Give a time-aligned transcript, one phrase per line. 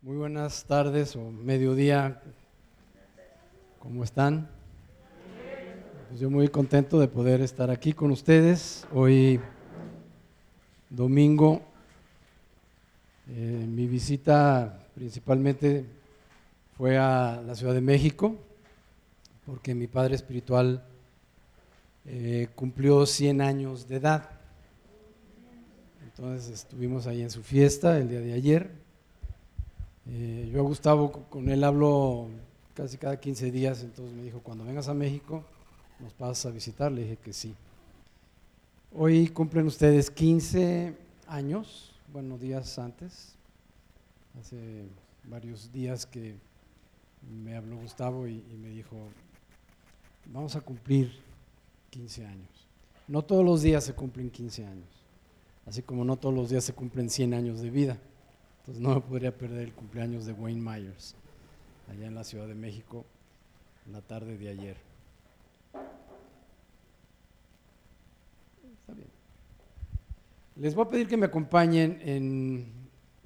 [0.00, 2.22] Muy buenas tardes o mediodía.
[3.80, 4.48] ¿Cómo están?
[6.08, 8.86] Pues yo muy contento de poder estar aquí con ustedes.
[8.94, 9.40] Hoy
[10.88, 11.62] domingo,
[13.28, 15.84] eh, mi visita principalmente
[16.76, 18.36] fue a la Ciudad de México,
[19.46, 20.84] porque mi padre espiritual
[22.06, 24.30] eh, cumplió 100 años de edad.
[26.04, 28.87] Entonces estuvimos ahí en su fiesta el día de ayer.
[30.10, 32.28] Eh, yo a Gustavo con él hablo
[32.74, 35.44] casi cada 15 días, entonces me dijo, cuando vengas a México,
[36.00, 36.90] nos pasas a visitar.
[36.90, 37.54] Le dije que sí.
[38.96, 43.34] Hoy cumplen ustedes 15 años, bueno, días antes,
[44.40, 44.86] hace
[45.24, 46.36] varios días que
[47.44, 48.96] me habló Gustavo y, y me dijo,
[50.32, 51.12] vamos a cumplir
[51.90, 52.66] 15 años.
[53.08, 54.88] No todos los días se cumplen 15 años,
[55.66, 57.98] así como no todos los días se cumplen 100 años de vida.
[58.68, 61.14] Entonces no me podría perder el cumpleaños de Wayne Myers,
[61.90, 63.06] allá en la Ciudad de México,
[63.90, 64.76] la tarde de ayer.
[68.78, 69.08] Está bien.
[70.56, 72.70] Les voy a pedir que me acompañen en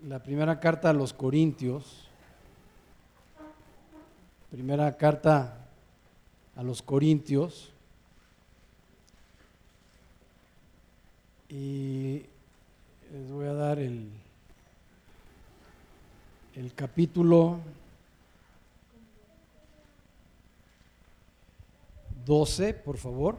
[0.06, 2.08] la primera carta a los Corintios.
[4.52, 5.66] Primera carta
[6.54, 7.72] a los Corintios.
[11.48, 12.26] Y
[13.12, 14.21] les voy a dar el,
[16.54, 17.60] el capítulo
[22.26, 23.36] 12, por favor.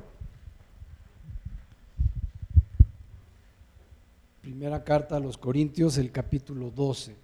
[4.41, 7.15] Primera carta a los Corintios, el capítulo 12.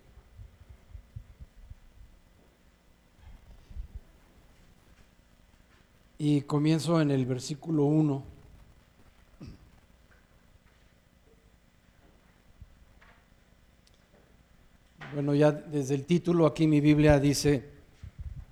[6.18, 8.39] Y comienzo en el versículo 1.
[15.14, 17.64] Bueno, ya desde el título aquí mi Biblia dice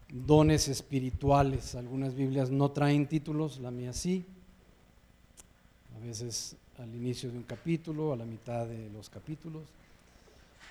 [0.09, 1.75] dones espirituales.
[1.75, 4.25] Algunas Biblias no traen títulos, la mía sí.
[5.95, 9.64] A veces al inicio de un capítulo, a la mitad de los capítulos.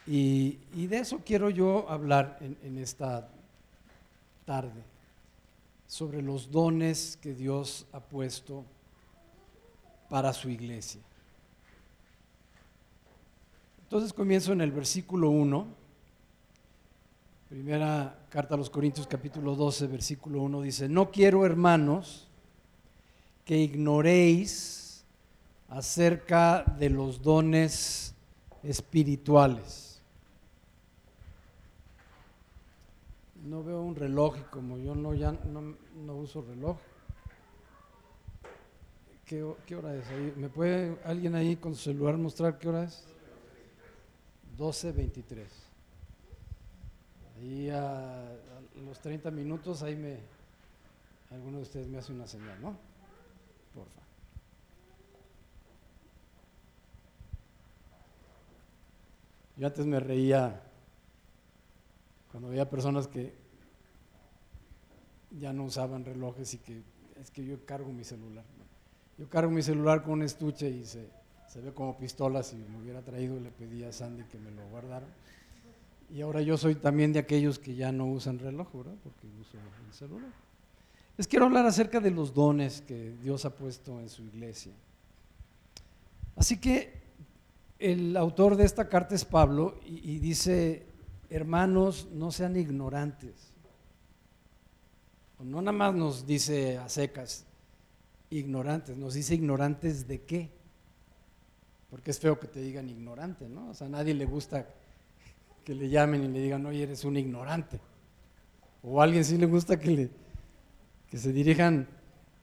[0.08, 3.28] Y, de eso quiero yo hablar en esta
[4.44, 4.82] tarde,
[5.86, 8.64] sobre los dones que Dios ha puesto
[10.08, 11.00] para su iglesia.
[13.86, 15.64] Entonces comienzo en el versículo 1,
[17.48, 22.26] primera carta a los Corintios capítulo 12, versículo 1 dice, no quiero hermanos
[23.44, 25.04] que ignoréis
[25.68, 28.12] acerca de los dones
[28.64, 30.02] espirituales.
[33.44, 36.76] No veo un reloj y como yo no, ya no, no uso reloj.
[39.24, 40.34] ¿Qué, ¿Qué hora es ahí?
[40.36, 43.06] ¿Me puede alguien ahí con su celular mostrar qué hora es?
[44.58, 45.44] 12.23.
[47.38, 48.34] Ahí a, a,
[48.84, 50.18] los 30 minutos, ahí me,
[51.30, 52.76] alguno de ustedes me hace una señal, ¿no?
[53.74, 54.00] Porfa.
[59.56, 60.62] Yo antes me reía
[62.30, 63.32] cuando veía personas que
[65.40, 66.82] ya no usaban relojes y que
[67.20, 68.44] es que yo cargo mi celular.
[69.18, 71.08] Yo cargo mi celular con un estuche y se,
[71.56, 74.68] se ve como pistola, si me hubiera traído le pedí a Sandy que me lo
[74.68, 75.06] guardara.
[76.10, 78.92] Y ahora yo soy también de aquellos que ya no usan reloj, ¿verdad?
[79.02, 79.56] Porque uso
[79.86, 80.30] el celular.
[81.16, 84.72] Les quiero hablar acerca de los dones que Dios ha puesto en su iglesia.
[86.36, 86.92] Así que
[87.78, 90.84] el autor de esta carta es Pablo y, y dice,
[91.30, 93.54] hermanos, no sean ignorantes.
[95.40, 97.46] No nada más nos dice a secas,
[98.28, 100.55] ignorantes, nos dice ignorantes de qué
[101.96, 103.70] porque es feo que te digan ignorante, ¿no?
[103.70, 104.66] O sea, a nadie le gusta
[105.64, 107.80] que le llamen y le digan, oye, eres un ignorante.
[108.82, 110.10] O a alguien sí le gusta que, le,
[111.18, 111.88] se dirijan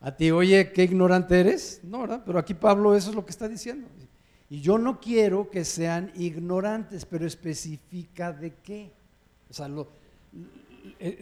[0.02, 1.82] a ti, oye, ¿qué ignorante eres?
[1.84, 2.24] No, ¿verdad?
[2.26, 3.88] Pero aquí Pablo eso es lo que está diciendo.
[4.50, 8.92] Y yo no quiero que sean ignorantes, pero especifica de qué.
[9.52, 9.88] O sea, lo,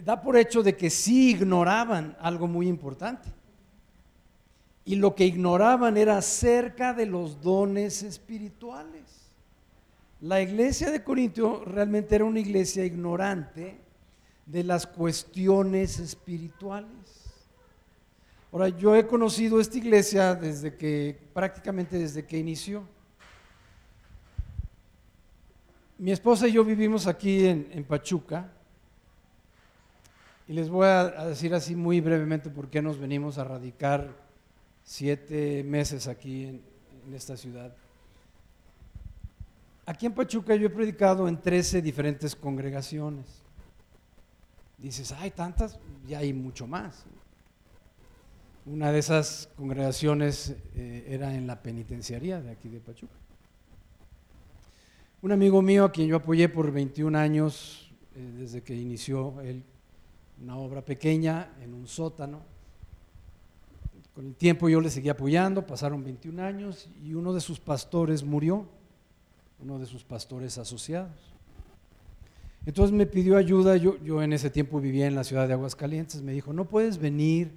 [0.02, 3.28] da por hecho de que sí ignoraban algo muy importante
[4.84, 9.30] y lo que ignoraban era acerca de los dones espirituales.
[10.20, 13.78] La iglesia de Corintio realmente era una iglesia ignorante
[14.46, 16.90] de las cuestiones espirituales.
[18.52, 22.84] Ahora, yo he conocido esta iglesia desde que, prácticamente desde que inició.
[25.96, 28.52] Mi esposa y yo vivimos aquí en, en Pachuca
[30.48, 34.31] y les voy a, a decir así muy brevemente por qué nos venimos a radicar
[34.84, 36.62] siete meses aquí en,
[37.14, 37.74] esta ciudad.
[39.84, 43.26] aquí en Pachuca yo he predicado en 13 diferentes congregaciones.
[44.78, 47.04] Dices, hay tantas, y hay mucho más.
[48.66, 53.14] Una de esas congregaciones eh, era en la penitenciaría de aquí de Pachuca.
[55.20, 59.64] Un amigo mío a quien yo apoyé por 21 años, eh, desde que inició él
[60.42, 62.51] una obra pequeña en un sótano.
[64.14, 68.22] Con el tiempo yo le seguí apoyando, pasaron 21 años y uno de sus pastores
[68.22, 68.66] murió,
[69.60, 71.32] uno de sus pastores asociados.
[72.66, 76.22] Entonces me pidió ayuda, yo, yo en ese tiempo vivía en la ciudad de Aguascalientes,
[76.22, 77.50] me dijo, no puedes venir,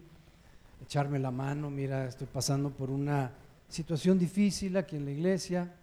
[0.82, 3.32] echarme la mano, mira, estoy pasando por una
[3.68, 5.76] situación difícil aquí en la iglesia.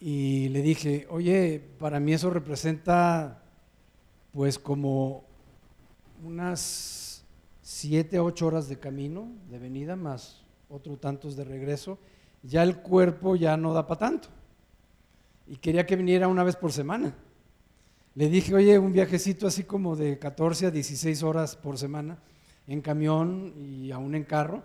[0.00, 3.42] Y le dije, oye, para mí eso representa
[4.32, 5.24] pues como
[6.24, 7.03] unas
[7.64, 11.98] siete, ocho horas de camino, de venida, más otro tantos de regreso,
[12.42, 14.28] ya el cuerpo ya no da para tanto.
[15.46, 17.14] Y quería que viniera una vez por semana.
[18.14, 22.18] Le dije, oye, un viajecito así como de 14 a 16 horas por semana,
[22.66, 24.62] en camión y aún en carro,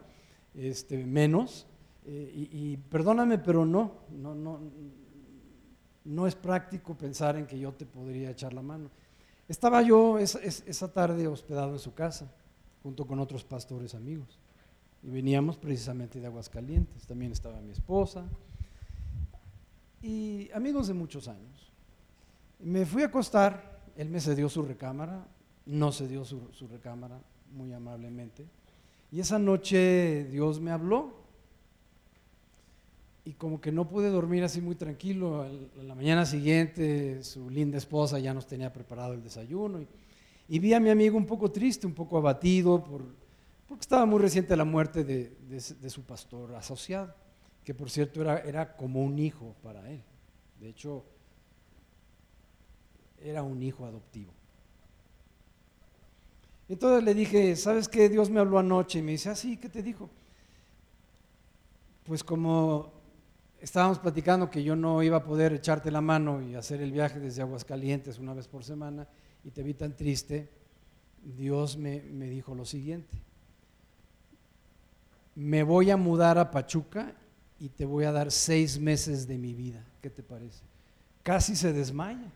[0.54, 1.68] este, menos.
[2.06, 4.60] Eh, y, perdóname, pero no, no, no,
[6.04, 8.90] no es práctico pensar en que yo te podría echar la mano.
[9.48, 12.30] Estaba yo esa, tarde hospedado en su casa,
[12.84, 14.40] junto con otros pastores amigos.
[15.04, 17.06] Y veníamos precisamente de Aguascalientes.
[17.08, 18.26] También estaba mi esposa.
[20.02, 21.72] Y amigos de muchos años.
[22.60, 25.26] Me fui a acostar, él me cedió su recámara,
[25.66, 27.20] no cedió su, su recámara
[27.54, 28.46] muy amablemente.
[29.12, 31.20] Y esa noche Dios me habló
[33.26, 35.46] y como que no pude dormir así muy tranquilo.
[35.84, 39.82] la mañana siguiente su linda esposa ya nos tenía preparado el desayuno
[40.58, 43.04] vi a mi amigo un poco triste, un poco abatido, por,
[43.68, 47.14] porque estaba muy reciente la muerte de, de, su pastor asociado,
[47.64, 50.02] que por cierto era, era como un hijo para él.
[50.60, 51.06] De hecho,
[53.22, 54.34] era un hijo adoptivo.
[56.68, 58.10] Entonces le dije, ¿sabes qué?
[58.10, 60.10] Dios me habló anoche y me dice, ah, sí, ¿qué te dijo?
[62.06, 62.92] Pues como
[63.62, 67.20] estábamos platicando que yo no iba a poder echarte la mano y hacer el viaje
[67.20, 69.08] desde Aguascalientes una vez por semana
[69.44, 70.50] y te vi tan triste,
[71.38, 73.18] Dios me, me dijo lo siguiente,
[75.36, 77.14] me voy a mudar a Pachuca
[77.60, 80.64] y te voy a dar seis meses de mi vida, ¿qué te parece?
[81.24, 82.32] Casi se desmaya.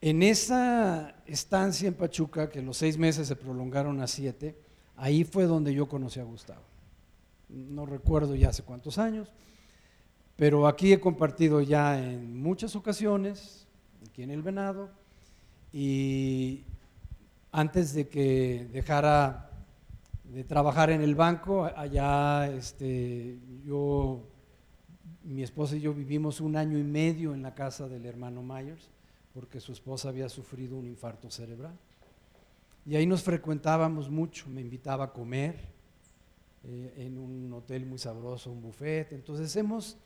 [0.00, 4.56] En esa estancia en Pachuca, que los seis meses se prolongaron a siete,
[4.96, 6.62] ahí fue donde yo conocí a Gustavo
[7.48, 9.28] no recuerdo ya hace cuántos años,
[10.36, 13.65] pero aquí he compartido ya en muchas ocasiones,
[14.08, 14.90] aquí en el Venado,
[15.72, 16.64] y
[17.52, 19.50] antes de que dejara
[20.24, 24.22] de trabajar en el banco, allá este, yo,
[25.24, 28.90] mi esposa y yo vivimos un año y medio en la casa del hermano Myers,
[29.32, 31.78] porque su esposa había sufrido un infarto cerebral.
[32.84, 35.76] Y ahí nos frecuentábamos mucho, me invitaba a comer,
[36.68, 39.12] eh, en un hotel muy sabroso, un buffet.
[39.12, 39.96] Entonces hemos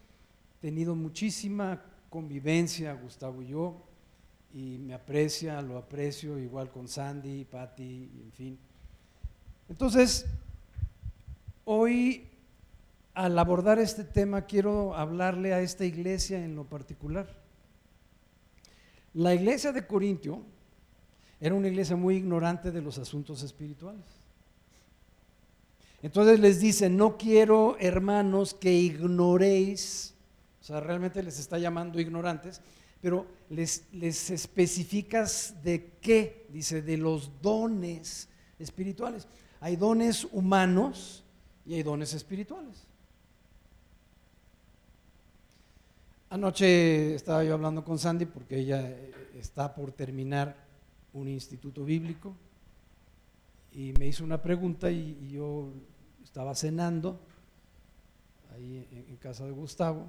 [0.60, 3.82] tenido muchísima convivencia, Gustavo y yo,
[4.52, 8.58] y me aprecia, lo aprecio, igual con Sandy, Patty, en fin.
[9.68, 10.26] Entonces,
[11.64, 12.26] hoy
[13.14, 17.28] al abordar este tema quiero hablarle a esta iglesia en lo particular.
[19.14, 20.42] La iglesia de Corintio
[21.40, 24.04] era una iglesia muy ignorante de los asuntos espirituales.
[26.02, 30.14] Entonces les dice, no quiero hermanos que ignoréis,
[30.60, 32.62] o sea, realmente les está llamando ignorantes,
[33.02, 38.28] pero les, especificas de qué, dice, de los dones
[38.58, 39.26] espirituales.
[39.60, 41.24] Hay dones humanos
[41.66, 42.86] y hay dones espirituales.
[46.30, 50.56] Anoche estaba yo hablando con Sandy porque ella eh, está por terminar
[51.12, 52.36] un instituto bíblico
[53.72, 55.72] y me hizo una pregunta y, yo
[56.22, 57.20] estaba cenando
[58.54, 60.06] ahí en, casa de Gustavo,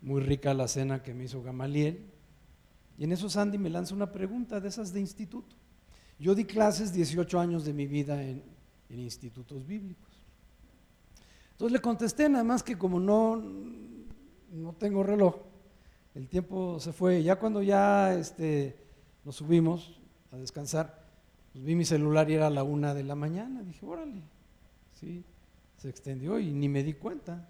[0.00, 2.11] muy rica la cena que me hizo Gamaliel,
[2.98, 5.56] y en eso Sandy me lanza una pregunta de esas de instituto.
[6.18, 8.42] Yo di clases 18 años de mi vida en,
[8.90, 10.10] institutos bíblicos.
[11.52, 13.42] Entonces le contesté, nada más que como no,
[14.52, 15.36] no tengo reloj,
[16.14, 17.22] el tiempo se fue.
[17.22, 18.76] Ya cuando ya este,
[19.24, 19.98] nos subimos
[20.30, 21.06] a descansar,
[21.52, 23.62] pues vi mi celular y era la una de la mañana.
[23.62, 24.22] Dije, órale,
[24.92, 25.24] sí,
[25.78, 27.48] se extendió y ni me di cuenta.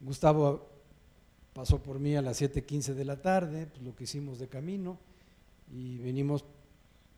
[0.00, 0.75] Gustavo
[1.56, 4.98] pasó por mí a las 7:15 de la tarde, pues lo que hicimos de camino,
[5.72, 6.44] y venimos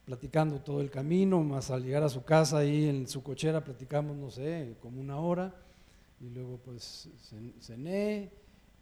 [0.04, 4.16] platicando todo el camino, más al llegar a su casa ahí en su cochera platicamos,
[4.16, 5.57] no sé, como una hora,
[6.21, 7.09] y luego pues
[7.61, 8.30] cené,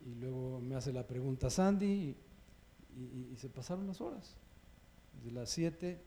[0.04, 2.14] y luego me hace la pregunta Sandy
[2.94, 4.36] y, se pasaron las horas.
[5.25, 5.98] De las 7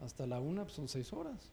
[0.00, 1.50] hasta la 1 pues son 6 horas.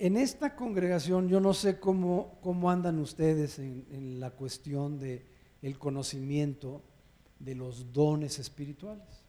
[0.00, 5.22] En esta congregación yo no sé cómo, cómo andan ustedes en, la cuestión del
[5.60, 6.82] el conocimiento
[7.38, 9.22] de los dones espirituales.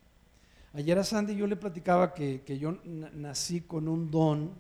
[0.72, 4.54] Ayer a Sandy yo le platicaba que, yo nací con un don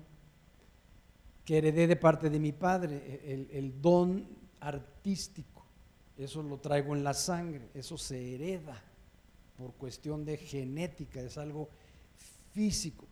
[1.45, 4.27] que heredé de parte de mi padre, el, el don
[4.59, 5.63] artístico.
[6.17, 8.83] Eso lo traigo en la sangre, eso se hereda
[9.55, 11.69] por cuestión de genética, es algo
[12.51, 13.07] físico.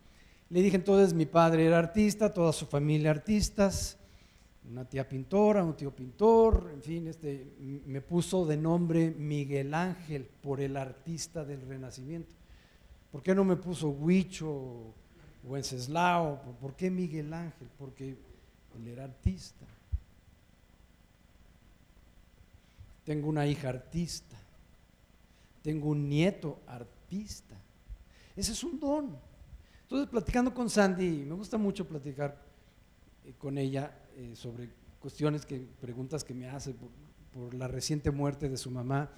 [0.50, 3.98] Le dije entonces, mi padre era artista, toda su familia artistas,
[4.70, 7.54] una tía pintora, un tío pintor, en fin, este,
[7.86, 12.36] me puso de nombre Miguel Ángel por el artista del Renacimiento.
[13.12, 14.94] ¿Por qué no me puso Huicho o
[15.44, 16.42] Wenceslao?
[16.60, 17.68] ¿Por qué Miguel Ángel?
[17.78, 18.18] Porque
[18.76, 19.66] él era artista.
[23.04, 24.38] Tengo una hija artista.
[25.64, 27.56] Tengo un nieto artista.
[28.36, 29.29] Ese es un don.
[29.90, 32.40] Entonces, platicando con Sandy, me gusta mucho platicar
[33.26, 34.70] eh, con ella eh, sobre
[35.00, 36.76] cuestiones que, preguntas que me hace
[37.34, 39.10] por, la reciente muerte de su mamá.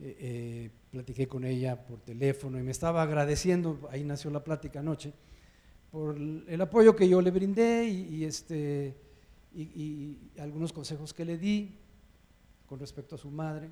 [0.00, 5.12] Eh, platiqué con ella por teléfono y me estaba agradeciendo, ahí nació la plática anoche,
[5.92, 8.96] por el apoyo que yo le brindé y, este,
[9.54, 11.78] y algunos consejos que le di
[12.66, 13.70] con respecto a su madre,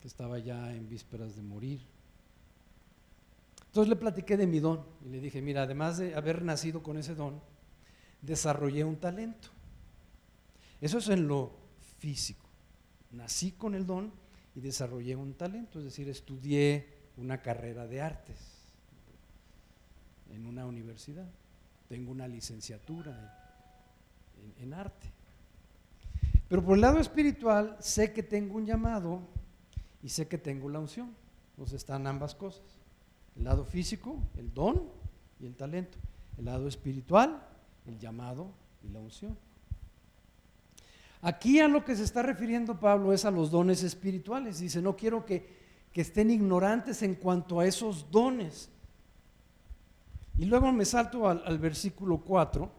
[0.00, 1.99] que estaba ya en vísperas de morir.
[3.70, 6.98] Entonces le platiqué de mi don y le dije, mira, además de haber nacido con
[6.98, 7.40] ese don,
[8.20, 9.48] desarrollé un talento.
[10.80, 11.52] Eso es en lo
[12.00, 12.48] físico.
[13.12, 14.12] Nací con el don
[14.56, 18.38] y desarrollé un talento, es decir, estudié una carrera de artes
[20.32, 21.30] en una universidad.
[21.88, 23.36] Tengo una licenciatura
[24.58, 25.12] en, arte.
[26.48, 29.28] Pero por el lado espiritual sé que tengo un llamado
[30.02, 31.14] y sé que tengo la unción.
[31.52, 32.79] Entonces están ambas cosas.
[33.36, 34.82] El lado físico, el don
[35.40, 35.98] y el talento.
[36.38, 37.42] El lado espiritual,
[37.86, 38.50] el llamado
[38.82, 39.36] y la unción.
[41.22, 44.60] Aquí a lo que se está refiriendo Pablo es a los dones espirituales.
[44.60, 45.60] Dice, no quiero que,
[45.94, 48.70] estén ignorantes en cuanto a esos dones.
[50.38, 52.70] Y luego me salto al, al versículo 4.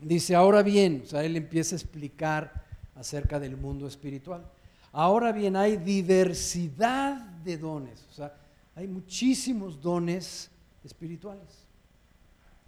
[0.00, 2.64] Dice, ahora bien, o sea, él empieza a explicar
[2.96, 4.44] acerca del mundo espiritual.
[4.90, 8.04] Ahora bien, hay diversidad de dones.
[8.10, 8.34] O sea,
[8.76, 10.50] hay muchísimos dones
[10.84, 11.66] espirituales.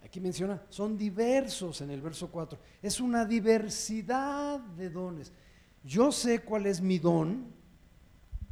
[0.02, 2.58] Aquí menciona, son diversos en el verso 4.
[2.80, 5.32] Es una diversidad de dones.
[5.84, 7.52] Yo sé cuál es mi don,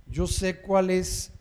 [0.06, 1.32] yo sé cuál es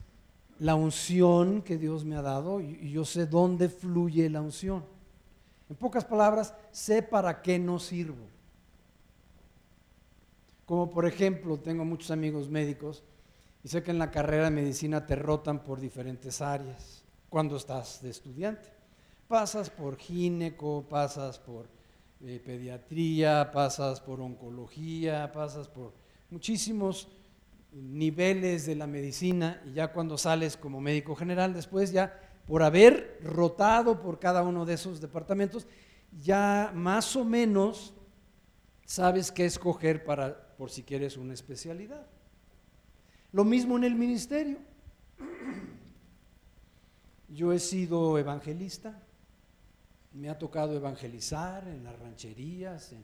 [0.57, 4.85] la unción que Dios me ha dado y yo sé dónde fluye la unción.
[5.69, 8.25] En pocas palabras, sé para qué no sirvo.
[10.65, 13.03] Como por ejemplo, tengo muchos amigos médicos
[13.65, 17.99] y sé que en la carrera de medicina te rotan por diferentes áreas cuando estás
[17.99, 18.69] de estudiante.
[19.27, 21.65] Pasas por gineco, pasas por
[22.21, 25.93] eh, pediatría, pasas por oncología, pasas por
[26.29, 27.07] muchísimos
[27.71, 33.19] niveles de la medicina y ya cuando sales como médico general, después ya por haber
[33.23, 35.65] rotado por cada uno de esos departamentos,
[36.21, 37.95] ya más o menos
[38.85, 42.05] sabes qué escoger para por si quieres una especialidad.
[43.35, 44.59] Lo mismo en el ministerio.
[47.27, 48.97] Yo he sido evangelista,
[50.13, 52.95] me ha tocado evangelizar en las rancherías,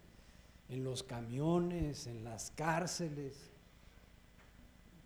[0.70, 3.52] en, los camiones, en las cárceles.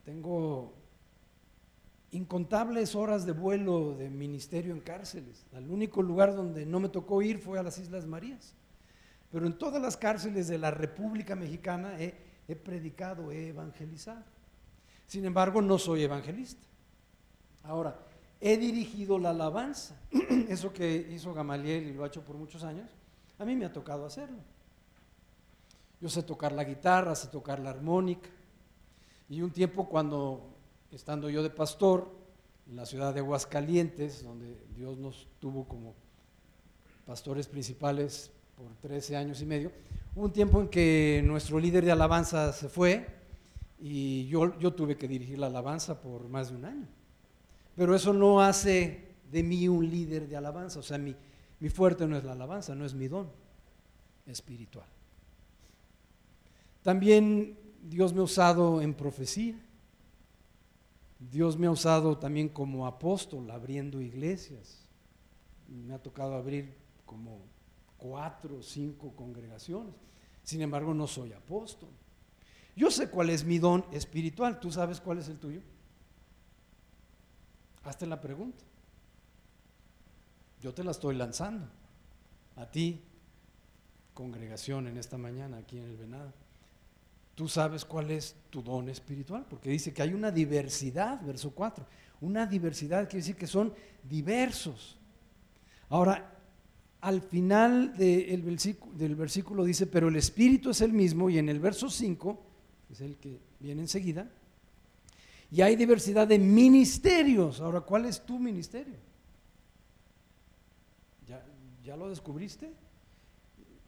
[0.03, 0.75] Tengo
[2.11, 5.43] incontables horas de vuelo de ministerio en cárceles.
[5.53, 8.53] El único lugar donde no me tocó ir fue a las Islas Marías.
[9.31, 14.34] Pero en todas las cárceles de la República Mexicana he, predicado, he evangelizado.
[15.07, 16.65] Sin embargo, no soy evangelista.
[17.63, 17.99] Ahora,
[18.39, 19.95] he dirigido la alabanza.
[20.49, 22.89] Eso que hizo Gamaliel y lo ha hecho por muchos años,
[23.37, 24.37] a mí me ha tocado hacerlo.
[26.01, 28.29] Yo sé tocar la guitarra, sé tocar la armónica.
[29.29, 30.55] Y un tiempo cuando,
[30.91, 32.11] estando yo de pastor
[32.69, 35.95] en la ciudad de Aguascalientes, donde Dios nos tuvo como
[37.05, 39.71] pastores principales por 13 años y medio,
[40.15, 43.07] hubo un tiempo en que nuestro líder de alabanza se fue
[43.87, 46.87] y yo, yo tuve que dirigir la alabanza por más de un año.
[47.75, 50.79] Pero eso no hace de mí un líder de alabanza.
[50.79, 51.15] O sea, mi,
[51.59, 53.29] mi fuerte no es la alabanza, no es mi don
[54.25, 54.87] espiritual.
[56.81, 59.63] También Dios me ha usado en profecía.
[61.19, 64.83] Dios me ha usado también como apóstol, abriendo iglesias.
[65.67, 66.73] Me ha tocado abrir
[67.05, 67.37] como
[67.97, 69.93] cuatro o cinco congregaciones.
[70.41, 71.89] Sin embargo, no soy apóstol.
[72.75, 74.59] Yo sé cuál es mi don espiritual.
[74.59, 75.61] ¿Tú sabes cuál es el tuyo?
[77.83, 78.63] Hazte la pregunta.
[80.61, 81.67] Yo te la estoy lanzando.
[82.57, 83.01] A ti,
[84.13, 86.33] congregación en esta mañana aquí en el Venado.
[87.35, 91.85] Tú sabes cuál es tu don espiritual, porque dice que hay una diversidad, verso 4.
[92.21, 94.97] Una diversidad quiere decir que son diversos.
[95.89, 96.33] Ahora,
[97.01, 98.41] al final del
[99.15, 102.44] versículo, dice, pero el espíritu es el mismo, y en el verso 5,
[102.95, 104.29] es el que viene enseguida,
[105.51, 107.61] y hay diversidad de ministerios.
[107.61, 108.95] Ahora, ¿cuál es tu ministerio?
[111.27, 111.45] ¿Ya,
[111.83, 112.71] ya lo descubriste?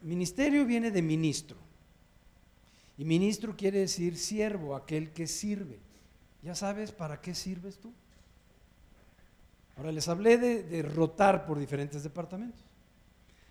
[0.01, 1.57] Ministerio viene de ministro.
[2.97, 5.79] Y ministro quiere decir siervo, aquel que sirve.
[6.43, 7.91] ¿Ya sabes para qué sirves tú?
[9.77, 12.63] Ahora les hablé de, rotar por diferentes departamentos.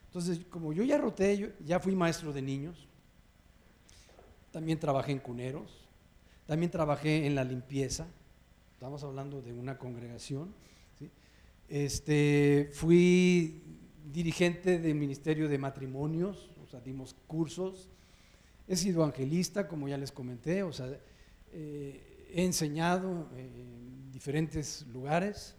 [0.06, 2.85] Entonces, como yo ya roté, yo ya fui maestro de niños,
[4.56, 5.86] también trabajé en cuneros,
[6.46, 8.06] también trabajé en la limpieza,
[8.72, 10.54] estamos hablando de una congregación,
[11.68, 13.62] este, fui
[14.10, 17.90] dirigente del Ministerio de Matrimonios, o sea, dimos cursos,
[18.66, 20.88] he sido evangelista, como ya les comenté, o sea,
[21.52, 25.54] eh, he enseñado en diferentes lugares,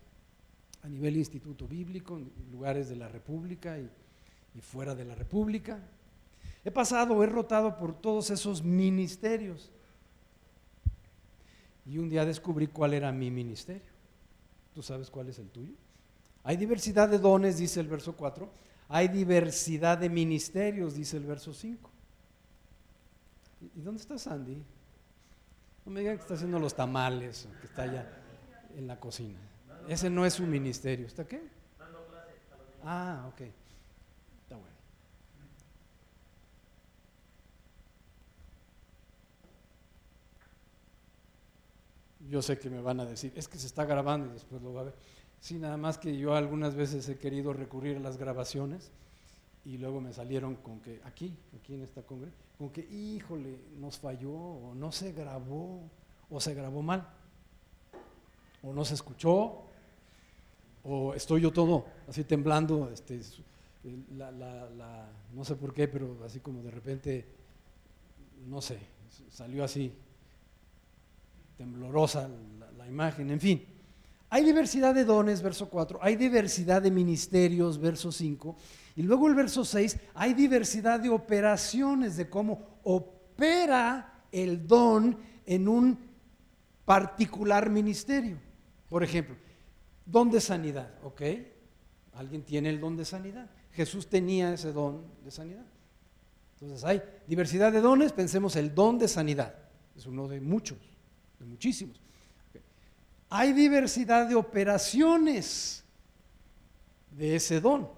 [0.82, 3.92] a nivel instituto bíblico, en lugares de la República y,
[4.60, 5.88] fuera de la República.
[6.68, 9.72] He pasado, he rotado por todos esos ministerios.
[11.86, 13.90] Y un día descubrí cuál era mi ministerio.
[14.74, 15.72] ¿Tú sabes cuál es el tuyo?
[16.44, 18.52] Hay diversidad de dones, dice el verso 4.
[18.90, 21.90] Hay diversidad de ministerios, dice el verso 5.
[23.74, 24.62] ¿Y dónde está Sandy?
[25.86, 28.12] No me digan que está haciendo los tamales que está allá
[28.76, 29.40] en la cocina.
[29.88, 31.08] Ese no es su ministerio.
[31.08, 31.48] ¿Está qué?
[32.84, 33.40] Ah, ok.
[34.44, 34.78] Está bueno.
[42.30, 44.74] Yo sé que me van a decir, es que se está grabando y después lo
[44.74, 44.96] va a ver.
[45.40, 48.92] Sí, nada más que yo algunas veces he querido recurrir a las grabaciones
[49.66, 54.00] y luego me salieron con que aquí, aquí en esta congregación, con que, híjole, nos
[54.00, 55.82] falló, o no se grabó,
[56.30, 57.08] o se grabó mal,
[58.64, 59.64] o no se escuchó,
[60.84, 63.20] o estoy yo todo así temblando, este,
[65.34, 67.26] no sé por qué, pero así como de repente,
[68.48, 68.80] no sé,
[69.30, 69.94] salió así,
[71.58, 72.30] temblorosa
[72.78, 73.66] la, imagen, en fin.
[74.30, 78.56] Hay diversidad de dones, verso 4, hay diversidad de ministerios, verso 5,
[78.96, 85.68] y luego el verso 6, hay diversidad de operaciones, de cómo opera el don en
[85.68, 86.00] un
[86.86, 88.38] particular ministerio.
[88.90, 89.36] Por ejemplo,
[90.08, 91.22] Don de sanidad, ¿ok?
[92.14, 93.50] Alguien tiene el don de sanidad.
[93.74, 95.66] Jesús tenía ese don de sanidad.
[96.54, 99.54] Entonces hay diversidad de dones, pensemos el don de sanidad.
[99.98, 100.78] Es uno de muchos,
[101.46, 102.02] muchísimos.
[103.30, 105.84] Hay diversidad de operaciones
[107.12, 107.90] de ese don.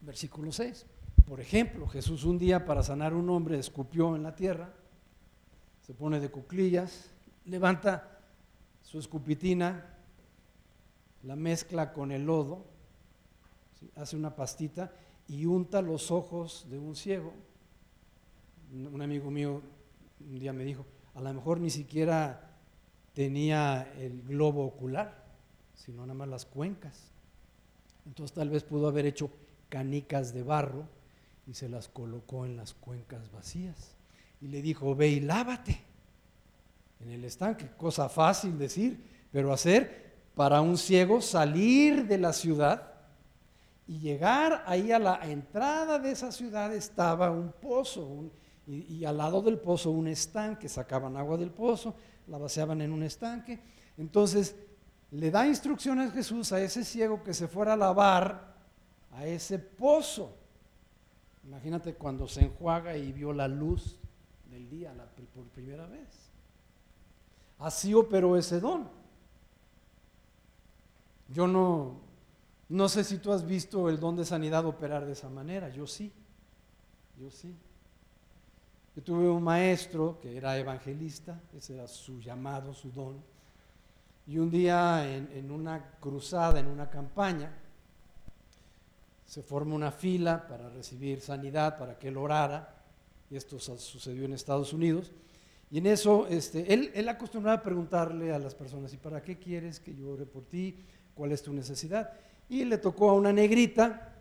[0.00, 0.86] Versículo 6.
[1.26, 4.72] Por ejemplo, Jesús un día para sanar a un hombre escupió en la tierra,
[5.82, 7.10] se pone de cuclillas,
[7.44, 8.20] levanta
[8.82, 9.84] su escupitina,
[11.24, 12.64] la mezcla con el lodo,
[13.96, 14.92] hace una pastita
[15.26, 17.32] y unta los ojos de un ciego.
[18.72, 19.62] Un amigo mío
[20.20, 22.45] un día me dijo, a lo mejor ni siquiera
[23.16, 25.24] tenía el globo ocular,
[25.74, 27.00] sino nada más las cuencas.
[28.04, 29.30] Entonces tal vez pudo haber hecho
[29.70, 30.84] canicas de barro
[31.46, 33.96] y se las colocó en las cuencas vacías.
[34.42, 35.80] Y le dijo, ve y lávate
[37.00, 37.70] en el estanque.
[37.78, 39.02] Cosa fácil decir,
[39.32, 42.92] pero hacer para un ciego salir de la ciudad
[43.88, 48.30] y llegar ahí a la entrada de esa ciudad estaba un pozo
[48.66, 51.94] y, al lado del pozo un estanque, sacaban agua del pozo,
[52.28, 53.60] la vaciaban en un estanque.
[53.96, 54.56] Entonces
[55.10, 58.54] le da instrucciones Jesús a ese ciego que se fuera a lavar
[59.12, 60.36] a ese pozo.
[61.44, 63.98] Imagínate cuando se enjuaga y vio la luz
[64.50, 64.92] del día
[65.34, 66.08] por primera vez.
[67.58, 68.88] Así operó ese don.
[71.28, 72.00] Yo no,
[72.68, 75.86] no sé si tú has visto el don de sanidad operar de esa manera, yo
[75.86, 76.12] sí,
[77.18, 77.54] yo sí.
[78.96, 83.22] Yo tuve un maestro que era evangelista, ese era su llamado, su don,
[84.26, 87.52] y un día en, en una cruzada, en una campaña,
[89.26, 92.74] se forma una fila para recibir sanidad, para que él orara,
[93.30, 95.12] y esto sucedió en Estados Unidos,
[95.70, 99.36] y en eso este, él, él acostumbraba a preguntarle a las personas, ¿y para qué
[99.36, 100.74] quieres que yo ore por ti?
[101.14, 102.12] ¿Cuál es tu necesidad?
[102.48, 104.15] Y le tocó a una negrita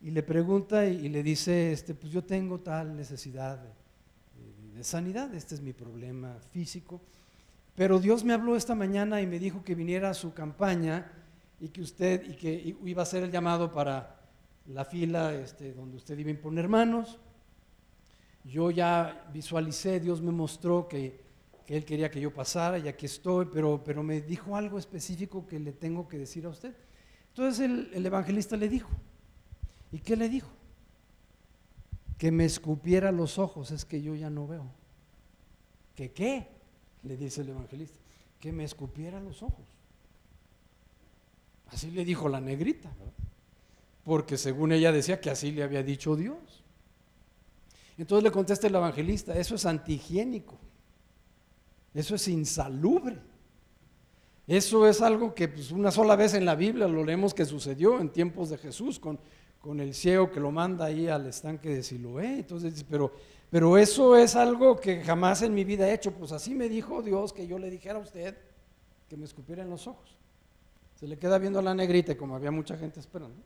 [0.00, 5.56] y le pregunta y, le dice, este, pues yo tengo tal necesidad de, sanidad, este
[5.56, 7.00] es mi problema físico,
[7.74, 11.10] pero Dios me habló esta mañana y me dijo que viniera a su campaña
[11.58, 14.20] y que usted, y que iba a ser el llamado para
[14.66, 17.18] la fila este, donde usted iba a imponer manos.
[18.44, 21.24] Yo ya visualicé, Dios me mostró que,
[21.66, 25.58] Él quería que yo pasara y aquí estoy, pero, pero me dijo algo específico que
[25.58, 26.72] le tengo que decir a usted.
[27.30, 28.88] Entonces el evangelista le dijo,
[29.92, 30.50] ¿Y qué le dijo?
[32.18, 34.66] Que me escupiera los ojos, es que yo ya no veo.
[35.94, 36.48] ¿Que qué?
[37.02, 37.98] Le dice el evangelista.
[38.40, 39.64] Que me escupiera los ojos.
[41.68, 42.90] Así le dijo la negrita,
[44.04, 46.64] porque según ella decía que así le había dicho Dios.
[47.98, 50.56] Entonces le contesta el evangelista, eso es antihigiénico,
[51.92, 53.18] eso es insalubre.
[54.46, 58.00] Eso es algo que pues, una sola vez en la Biblia lo leemos que sucedió
[58.00, 59.20] en tiempos de Jesús con,
[59.60, 62.38] con el ciego que lo manda ahí al estanque de Siloé.
[62.38, 63.12] Entonces pero,
[63.50, 66.12] pero eso es algo que jamás en mi vida he hecho.
[66.12, 68.36] Pues así me dijo Dios que yo le dijera a usted
[69.08, 70.16] que me escupiera en los ojos.
[70.94, 73.36] Se le queda viendo a la negrita, como había mucha gente esperando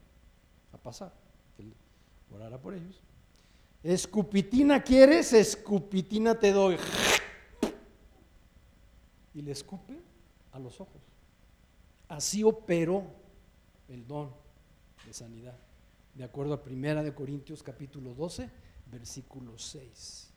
[0.72, 1.12] a pasar,
[1.56, 1.64] que
[2.34, 3.00] orara por ellos.
[3.82, 6.76] Escupitina quieres, escupitina te doy.
[9.34, 10.00] Y le escupe
[10.52, 11.02] a los ojos.
[12.08, 13.04] Así operó
[13.88, 14.30] el don
[15.06, 15.56] de sanidad
[16.14, 18.50] de acuerdo a Primera de Corintios capítulo 12,
[18.90, 20.28] versículo 6.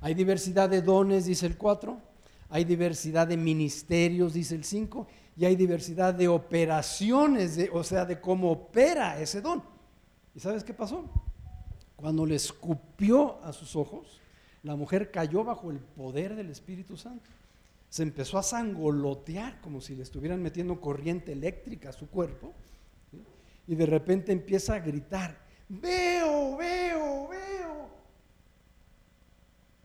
[0.00, 1.98] Hay diversidad de dones, dice el 4,
[2.50, 8.20] hay diversidad de ministerios, dice el 5, y hay diversidad de operaciones, o sea, de
[8.20, 9.62] cómo opera ese don.
[10.34, 11.08] ¿Y sabes qué pasó?
[11.96, 14.20] Cuando le escupió a sus ojos,
[14.62, 17.30] la mujer cayó bajo el poder del Espíritu Santo
[17.94, 22.52] se empezó a sangolotear como si le estuvieran metiendo corriente eléctrica a su cuerpo.
[23.68, 27.88] Y de repente empieza a gritar, veo, veo, veo.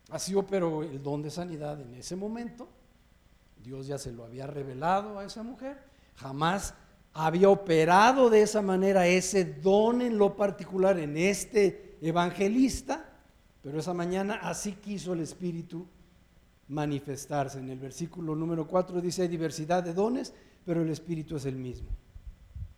[0.09, 2.67] Así operó el don de sanidad en ese momento.
[3.63, 5.77] Dios ya se lo había revelado a esa mujer.
[6.15, 6.73] Jamás
[7.13, 13.07] había operado de esa manera ese don en lo particular en este evangelista.
[13.61, 15.87] Pero esa mañana así quiso el Espíritu
[16.69, 17.59] manifestarse.
[17.59, 20.33] En el versículo número 4 dice, hay diversidad de dones,
[20.65, 21.89] pero el Espíritu es el mismo.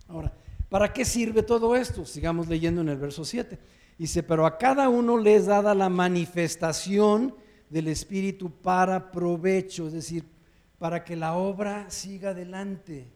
[0.08, 0.34] Ahora,
[0.70, 2.06] ¿para qué sirve todo esto?
[2.06, 3.60] Sigamos leyendo en el verso 7.
[3.98, 7.36] Dice, pero a cada uno le es dada la manifestación
[7.70, 10.26] del Espíritu para provecho, es decir,
[10.80, 13.08] para que la obra siga adelante,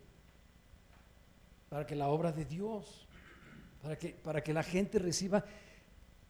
[1.70, 3.08] para que la obra de Dios,
[3.82, 5.44] para que, para que la gente reciba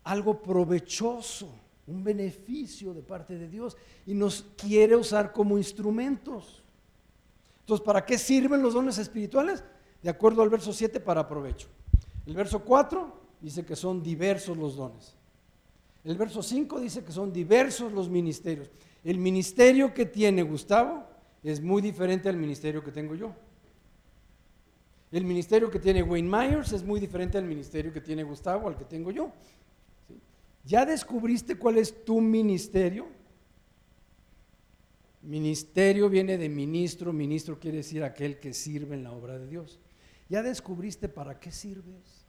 [0.04, 6.64] algo provechoso un beneficio de parte de Dios y nos quiere usar como instrumentos.
[7.62, 9.64] Entonces, ¿para qué sirven los dones espirituales?
[10.02, 11.68] De acuerdo al verso 7, para provecho.
[12.26, 15.16] El verso 4 dice que son diversos los dones.
[16.04, 18.70] El verso 5 dice que son diversos los ministerios.
[19.04, 21.04] El ministerio que tiene Gustavo
[21.44, 23.34] es muy diferente al ministerio que tengo yo.
[25.12, 28.76] El ministerio que tiene Wayne Myers es muy diferente al ministerio que tiene Gustavo, al
[28.76, 29.32] que tengo yo.
[30.66, 33.08] ¿Ya descubriste cuál es tu ministerio?
[35.22, 39.80] Ministerio viene de ministro, ministro quiere decir aquel que sirve en la obra de Dios.
[40.30, 42.26] ¿Ya descubriste para qué sirves?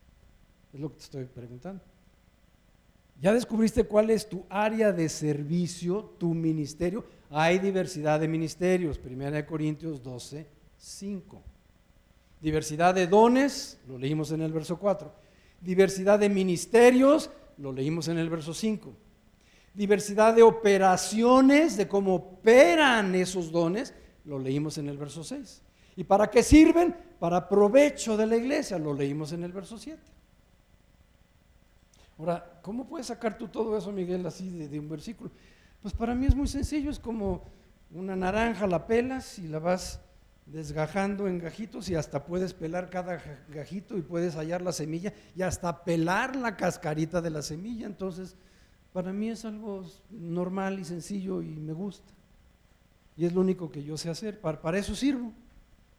[0.72, 1.83] Es lo que te estoy preguntando.
[3.20, 7.07] ¿Ya descubriste cuál es tu área de servicio, tu ministerio?
[7.31, 10.46] Hay diversidad de ministerios, 1 Corintios 12,
[10.77, 11.42] 5.
[12.42, 15.12] Diversidad de dones, lo leímos en el verso 4.
[15.62, 18.95] Diversidad de ministerios, lo leímos en el verso 5.
[19.75, 25.62] Diversidad de operaciones, de cómo operan esos dones, lo leímos en el verso 6.
[25.97, 26.95] ¿Y para qué sirven?
[27.19, 30.01] Para provecho de la iglesia, lo leímos en el verso 7.
[32.19, 35.31] Ahora, ¿cómo puedes sacar tú todo eso, Miguel, así de, de un versículo?
[35.83, 37.45] Pues para mí es muy sencillo, es como
[37.90, 40.01] una naranja, la pelas y la vas
[40.47, 45.43] desgajando en gajitos y hasta puedes pelar cada gajito y puedes hallar la semilla y
[45.43, 47.87] hasta pelar la cascarita de la semilla.
[47.87, 48.37] Entonces,
[48.93, 52.13] para mí es algo normal y sencillo y me gusta.
[53.17, 54.41] Y es lo único que yo sé hacer.
[54.41, 55.33] Para, eso sirvo.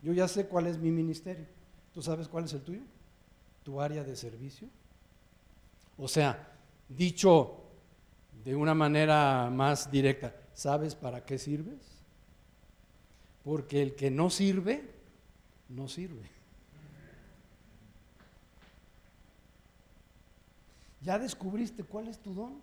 [0.01, 1.45] Yo ya sé cuál es mi ministerio.
[1.93, 2.81] ¿Tú sabes cuál es el tuyo?
[3.63, 4.69] ¿Tu área de servicio?
[5.97, 6.55] O sea,
[6.87, 7.63] dicho
[8.43, 11.96] de una manera más directa, ¿sabes para qué sirves?
[13.47, 14.83] Porque el que no sirve,
[15.69, 16.29] no sirve.
[21.01, 22.59] ¿Ya descubriste cuál es tu don?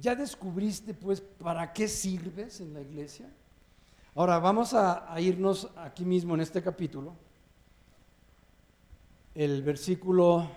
[0.00, 3.28] ¿Ya descubriste pues para qué sirves en la iglesia?
[4.14, 7.16] Ahora vamos a, irnos aquí mismo en este capítulo,
[9.34, 10.48] el versículo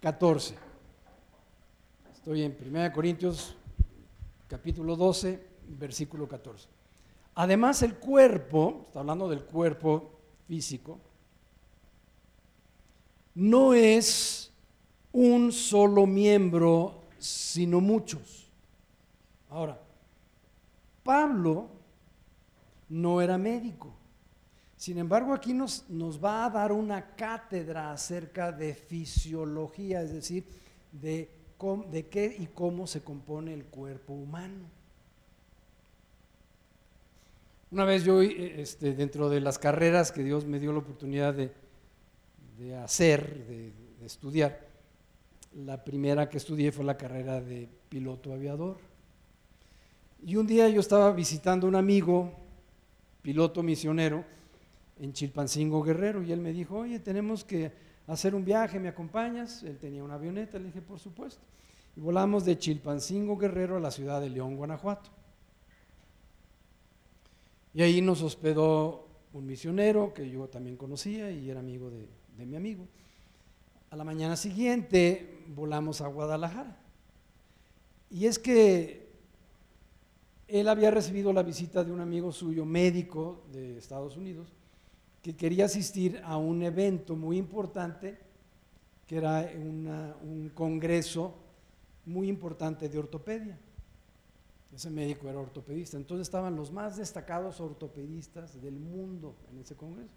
[0.00, 0.54] 14.
[2.14, 3.54] Estoy en 1 Corintios
[4.48, 6.68] capítulo 12, versículo 14.
[7.34, 10.10] Además el cuerpo, está hablando del cuerpo
[10.46, 10.98] físico,
[13.34, 14.50] no es
[15.12, 18.50] un solo miembro, sino muchos.
[19.50, 19.78] Ahora,
[21.02, 21.68] Pablo
[22.88, 23.94] no era médico.
[24.76, 30.46] Sin embargo, aquí nos, nos, va a dar una cátedra acerca de fisiología, es decir,
[30.92, 31.30] de,
[31.90, 34.75] de qué y cómo se compone el cuerpo humano.
[37.76, 41.34] Una vez yo, eh, este, dentro de las carreras que Dios me dio la oportunidad
[41.34, 41.52] de,
[42.74, 44.66] hacer, de, de estudiar,
[45.54, 48.78] la primera que estudié fue la carrera de piloto aviador.
[50.24, 52.32] Y un día yo estaba visitando a un amigo,
[53.20, 54.24] piloto misionero,
[54.98, 57.72] en Chilpancingo Guerrero, y él me dijo, oye, tenemos que
[58.06, 59.62] hacer un viaje, ¿me acompañas?
[59.64, 61.42] Él tenía una avioneta, le dije, por supuesto.
[61.94, 65.10] Y volamos de Chilpancingo Guerrero a la ciudad de León, Guanajuato.
[67.76, 72.56] Y ahí nos hospedó un misionero que yo también conocía y era amigo de, mi
[72.56, 72.88] amigo.
[73.90, 76.74] A la mañana siguiente volamos a Guadalajara.
[78.08, 79.10] Y es que
[80.48, 84.48] él había recibido la visita de un amigo suyo, médico de Estados Unidos,
[85.20, 88.16] que quería asistir a un evento muy importante,
[89.06, 91.34] que era un congreso
[92.06, 93.58] muy importante de ortopedia.
[94.74, 95.96] Ese médico era ortopedista.
[95.96, 100.14] Entonces estaban los más destacados ortopedistas del mundo en ese congreso.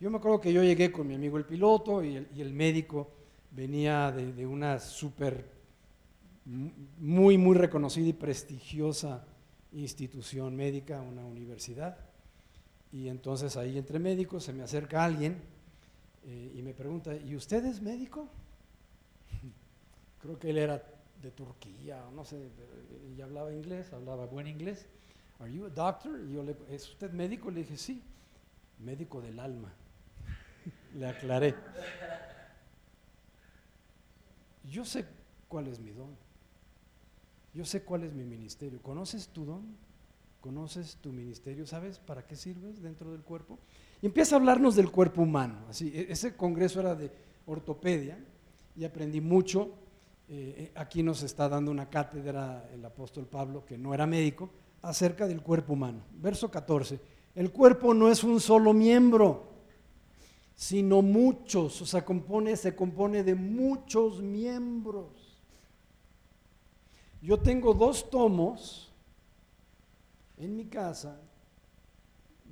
[0.00, 2.52] Yo me acuerdo que yo llegué con mi amigo el piloto y el, y el
[2.52, 3.08] médico
[3.52, 5.44] venía de, una súper,
[6.44, 9.24] muy, muy reconocida y prestigiosa
[9.72, 11.96] institución médica, una universidad.
[12.92, 15.40] Y entonces ahí entre médicos se me acerca alguien
[16.24, 18.28] eh, y me pregunta, ¿y usted es médico?
[20.20, 20.82] Creo que él era
[21.22, 22.50] de Turquía, no sé,
[23.16, 24.86] y hablaba inglés, hablaba buen inglés.
[25.38, 26.20] Are you a doctor?
[26.28, 27.50] Y yo le, ¿es usted médico?
[27.50, 28.02] Le dije, sí,
[28.80, 29.72] médico del alma.
[30.94, 31.54] le aclaré.
[34.70, 35.06] Yo sé
[35.48, 36.16] cuál es mi don.
[37.54, 38.80] Yo sé cuál es mi ministerio.
[38.82, 39.76] ¿Conoces tu don?
[40.40, 41.66] ¿Conoces tu ministerio?
[41.66, 43.58] ¿Sabes para qué sirves dentro del cuerpo?
[44.00, 45.66] Y empieza a hablarnos del cuerpo humano.
[45.68, 47.10] Así, ese congreso era de
[47.46, 48.18] ortopedia
[48.76, 49.81] y aprendí mucho
[50.34, 54.48] eh, aquí nos está dando una cátedra el apóstol Pablo, que no era médico,
[54.80, 56.04] acerca del cuerpo humano.
[56.14, 56.98] Verso 14,
[57.34, 59.44] el cuerpo no es un solo miembro,
[60.54, 62.02] sino muchos, o sea,
[62.56, 65.38] se compone de muchos miembros.
[67.20, 68.90] Yo tengo dos tomos
[70.38, 71.20] en mi casa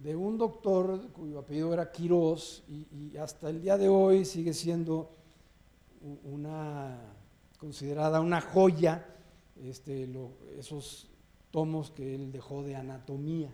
[0.03, 5.15] de un doctor cuyo apellido era Quirós y hasta el día de hoy sigue siendo
[6.25, 7.20] una
[7.61, 9.07] considerada una joya,
[9.63, 10.09] este,
[10.59, 11.11] esos
[11.51, 13.51] tomos que él dejó de anatomía.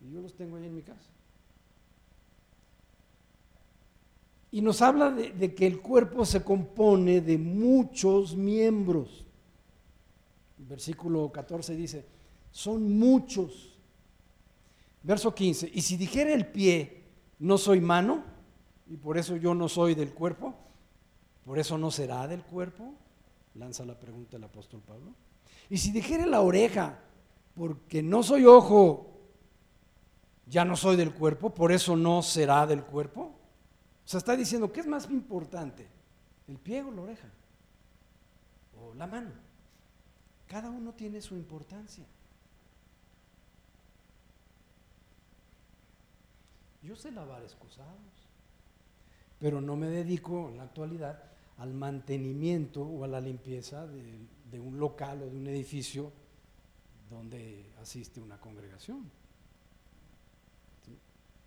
[0.00, 1.08] Y yo los tengo ahí en mi casa.
[4.50, 9.24] Y nos habla de, de, que el cuerpo se compone de muchos miembros.
[10.58, 12.04] Versículo 14 dice,
[12.50, 13.78] son muchos.
[15.04, 17.04] Verso 15, y si dijera el pie,
[17.38, 18.24] no soy mano,
[18.88, 20.52] y por eso yo no soy del cuerpo,
[21.44, 22.92] por eso no será del cuerpo
[23.58, 25.14] lanza la pregunta el apóstol Pablo.
[25.68, 26.98] Y si dijere la oreja,
[27.54, 29.10] porque no soy ojo,
[30.46, 33.34] ya no soy del cuerpo, por eso no será del cuerpo.
[34.04, 35.88] O sea, está diciendo, ¿qué es más importante?
[36.46, 37.28] ¿El pie o la oreja?
[38.80, 39.30] ¿O la mano?
[40.46, 42.04] Cada uno tiene su importancia.
[46.82, 47.98] Yo sé lavar excusados,
[49.40, 51.20] pero no me dedico en la actualidad
[51.58, 56.12] al mantenimiento o a la limpieza de, un local o de un edificio
[57.10, 59.10] donde asiste una congregación.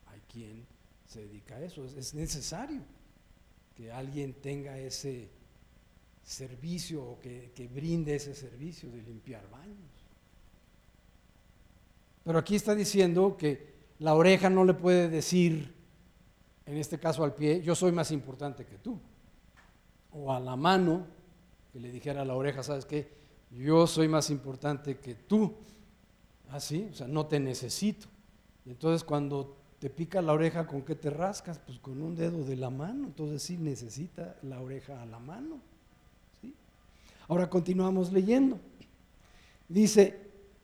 [0.07, 0.65] Hay quien
[1.07, 2.81] se dedica a eso, es, es necesario
[3.75, 5.29] que alguien tenga ese
[6.23, 9.77] servicio o que brinde ese servicio de limpiar baños.
[12.23, 15.73] Pero aquí está diciendo que la oreja no le puede decir,
[16.65, 18.99] en este caso al pie, yo soy más importante que tú
[20.11, 21.05] o a la mano,
[21.71, 23.09] que le dijera a la oreja, ¿sabes qué?
[23.51, 25.53] Yo soy más importante que tú.
[26.51, 28.07] Así, ¿Ah, o sea, no te necesito.
[28.65, 31.59] Entonces cuando te pica la oreja, ¿con qué te rascas?
[31.59, 33.05] Pues con un dedo de la mano.
[33.05, 35.59] Entonces sí necesita la oreja a la mano.
[36.41, 36.53] ¿sí?
[37.27, 38.59] Ahora continuamos leyendo.
[39.67, 40.19] Dice,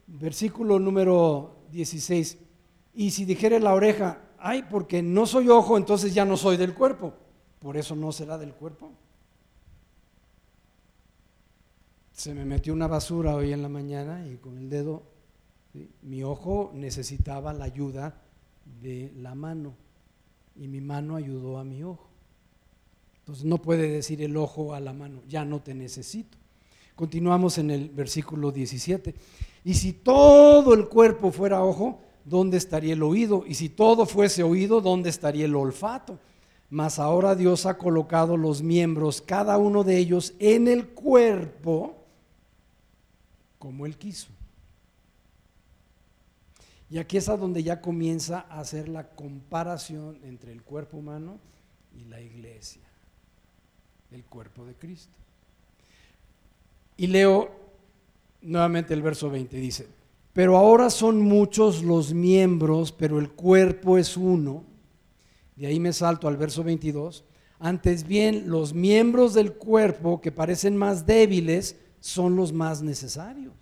[0.08, 2.38] versículo número 16.
[2.96, 6.74] Y si dijere la oreja, ay, porque no soy ojo, entonces ya no soy del
[6.74, 7.14] cuerpo.
[7.60, 8.92] Por eso no será del cuerpo.
[12.16, 15.04] Se me metió una basura hoy en la mañana y con el dedo,
[16.02, 18.22] mi ojo necesitaba la ayuda
[18.82, 19.74] de la mano
[20.56, 22.08] y mi mano ayudó a mi ojo.
[23.20, 26.38] Entonces no puede decir el ojo a la mano, ya no te necesito.
[26.96, 29.14] Continuamos en el versículo 17.
[29.66, 33.44] Y si todo el cuerpo fuera ojo, ¿dónde estaría el oído?
[33.46, 36.18] Y si todo fuese oído, ¿dónde estaría el olfato?
[36.70, 42.05] Mas ahora Dios ha colocado los miembros, cada uno de ellos, en el cuerpo
[43.66, 44.28] como Él quiso.
[46.88, 51.40] Y aquí es a donde ya comienza a hacer la comparación entre el cuerpo humano
[51.98, 52.84] y la iglesia,
[54.12, 55.16] el cuerpo de Cristo.
[56.96, 57.50] Y leo
[58.44, 59.88] nuevamente el verso 20, dice,
[60.32, 64.64] pero ahora son muchos los miembros, pero el cuerpo es uno.
[65.56, 67.24] De ahí me salto al verso 22.
[67.58, 73.56] Antes bien, los miembros del cuerpo que parecen más débiles son los más necesarios.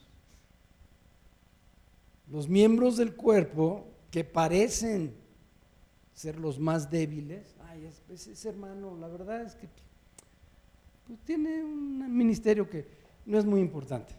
[2.29, 5.15] Los miembros del cuerpo que parecen
[6.13, 9.69] ser los más débiles, ay, ese hermano, la verdad es que
[11.07, 12.85] pues, tiene un ministerio que
[13.25, 14.13] no es muy importante.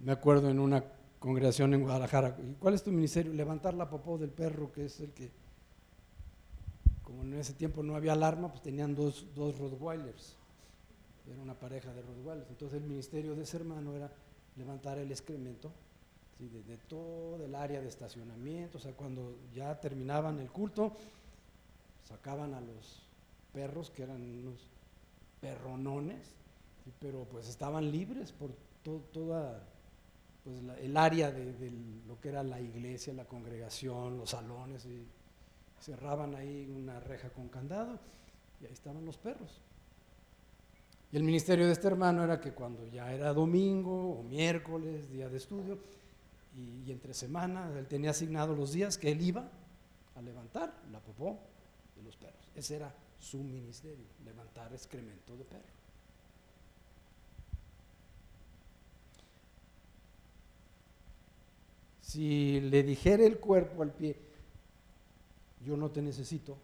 [0.00, 0.82] Me acuerdo en una
[1.18, 3.34] congregación en Guadalajara, ¿cuál es tu ministerio?
[3.34, 5.30] Levantar la popó del perro, que es el que,
[7.34, 10.36] en ese tiempo no había alarma, pues tenían dos, dos Rottweilers,
[11.30, 12.48] era una pareja de Rottweilers.
[12.50, 14.10] Entonces el ministerio de ese hermano era
[14.56, 15.72] levantar el excremento
[16.38, 20.92] de, de, todo el área de estacionamiento, o sea, cuando ya terminaban el culto,
[22.04, 23.02] sacaban a los
[23.52, 24.68] perros, que eran unos
[25.40, 26.34] perronones,
[27.00, 28.54] pero pues estaban libres por
[29.12, 29.66] toda
[30.44, 31.72] pues, el área de,
[32.06, 34.86] lo que era la iglesia, la congregación, los salones,
[35.80, 37.98] cerraban ahí una reja con candado
[38.60, 39.60] y ahí estaban los perros.
[41.12, 45.28] Y el ministerio de este hermano era que cuando ya era domingo o miércoles, día
[45.28, 45.78] de estudio,
[46.56, 49.46] y, entre semana, él tenía asignados los días que él iba
[50.14, 51.38] a levantar la popó
[51.94, 52.50] de los perros.
[52.54, 55.76] Ese era su ministerio, levantar excremento de perro.
[62.00, 64.16] Si le dijera el cuerpo al pie,
[65.66, 66.56] yo no te necesito,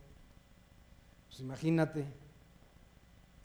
[1.28, 2.06] pues imagínate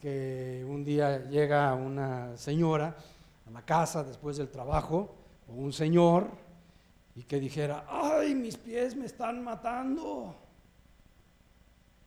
[0.00, 2.96] que un día llega una señora
[3.44, 5.16] a la casa después del trabajo,
[5.48, 6.28] o un señor,
[7.16, 10.36] y que dijera, ay, mis pies me están matando.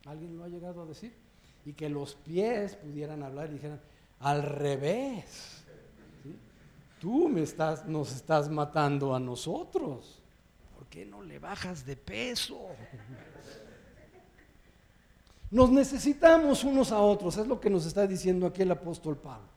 [0.05, 1.13] ¿Alguien lo ha llegado a decir?
[1.65, 3.81] Y que los pies pudieran hablar y dijeran,
[4.21, 5.63] al revés.
[7.01, 10.21] Tú me estás, nos estás matando a nosotros.
[10.77, 12.67] ¿Por qué no le bajas de peso?
[15.51, 19.49] Nos necesitamos unos a otros, es lo que nos está diciendo aquí el apóstol Pablo.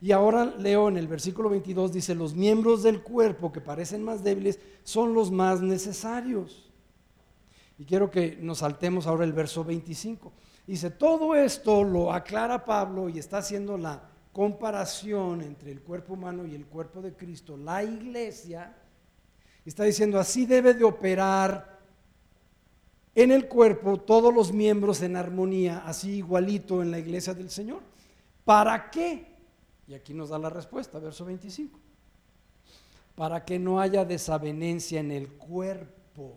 [0.00, 4.22] Y ahora leo en el versículo 22, dice, los miembros del cuerpo que parecen más
[4.22, 6.70] débiles son los más necesarios.
[7.78, 10.32] Y quiero que nos saltemos ahora el verso 25.
[10.66, 16.46] Dice, todo esto lo aclara Pablo y está haciendo la comparación entre el cuerpo humano
[16.46, 18.76] y el cuerpo de Cristo, la iglesia.
[19.64, 21.71] Está diciendo, así debe de operar
[23.14, 27.82] en el cuerpo todos los miembros en armonía, así igualito en la iglesia del Señor.
[28.44, 29.26] ¿Para qué?
[29.86, 31.78] Y aquí nos da la respuesta, verso 25.
[33.14, 36.36] Para que no haya desavenencia en el cuerpo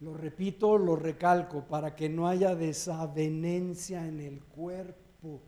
[0.00, 5.40] lo repito, lo recalco, para que no haya desavenencia en el cuerpo,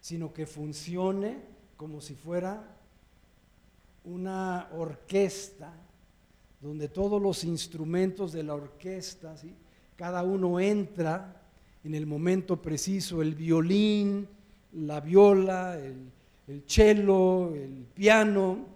[0.00, 1.38] sino que funcione
[1.76, 2.76] como si fuera
[4.04, 5.72] una orquesta,
[6.66, 9.34] donde todos los instrumentos de la orquesta,
[9.96, 11.42] cada uno entra
[11.84, 14.28] en el momento preciso, el violín,
[14.72, 16.10] la viola, el,
[16.48, 18.66] el cello, el piano,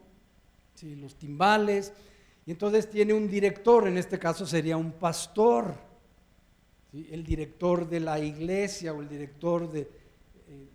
[0.82, 1.92] los timbales,
[2.46, 5.74] y entonces tiene un director, en este caso sería un pastor,
[6.92, 9.80] el director de la iglesia o el director de
[10.48, 10.68] eh,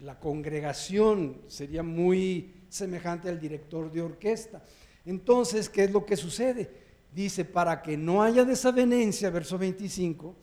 [0.00, 4.62] la, congregación, sería muy semejante al director de orquesta.
[5.06, 6.68] Entonces, ¿qué es lo que sucede?
[7.14, 10.34] Dice, para que no haya desavenencia, verso 25,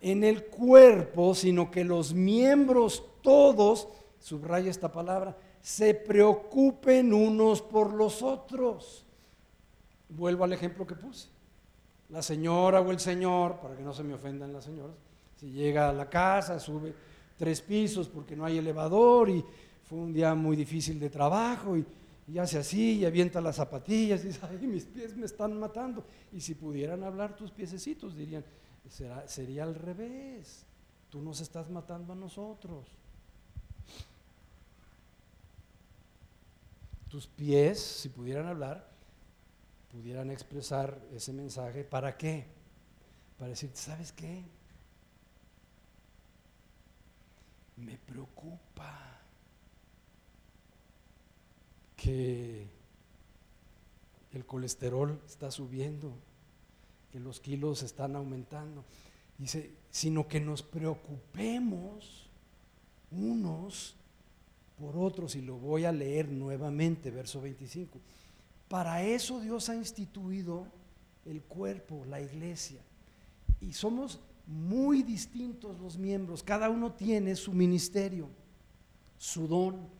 [0.00, 3.88] en el cuerpo, sino que los miembros todos,
[4.20, 9.04] subraya esta palabra, se preocupen unos por los otros.
[10.08, 11.28] Vuelvo al ejemplo que puse.
[12.08, 14.96] La señora o el señor, para que no se me ofendan las señoras,
[15.36, 16.94] si llega a la casa, sube
[17.36, 19.44] tres pisos porque no hay elevador y
[19.84, 21.84] fue un día muy difícil de trabajo y,
[22.28, 26.04] y hace así y avienta las zapatillas y dice, ay, mis pies me están matando.
[26.30, 28.44] Y si pudieran hablar tus piececitos, dirían,
[29.26, 30.66] sería al revés,
[31.08, 32.86] tú nos estás matando a nosotros.
[37.08, 38.86] Tus pies, si pudieran hablar,
[39.90, 42.44] pudieran expresar ese mensaje, ¿para qué?
[43.38, 44.44] Para decir, ¿sabes qué?
[47.78, 49.07] Me preocupa
[51.98, 52.66] que
[54.32, 56.12] el colesterol está subiendo,
[57.12, 58.84] que los kilos están aumentando.
[59.36, 62.28] Dice, sino que nos preocupemos
[63.10, 63.94] unos
[64.78, 67.98] por otros, y lo voy a leer nuevamente, verso 25.
[68.68, 70.68] Para eso Dios ha instituido
[71.26, 72.80] el cuerpo, la iglesia.
[73.60, 78.28] Y somos muy distintos los miembros, cada uno tiene su ministerio,
[79.18, 79.97] su don,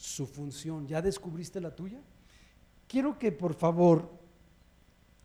[0.00, 0.86] su función.
[0.86, 2.00] ¿Ya descubriste la tuya?
[2.88, 4.10] Quiero que por favor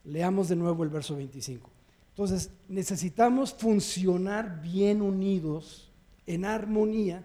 [0.04, 1.70] leamos de nuevo el verso 25.
[2.10, 5.92] Entonces, necesitamos funcionar bien unidos,
[6.28, 7.24] en armonía,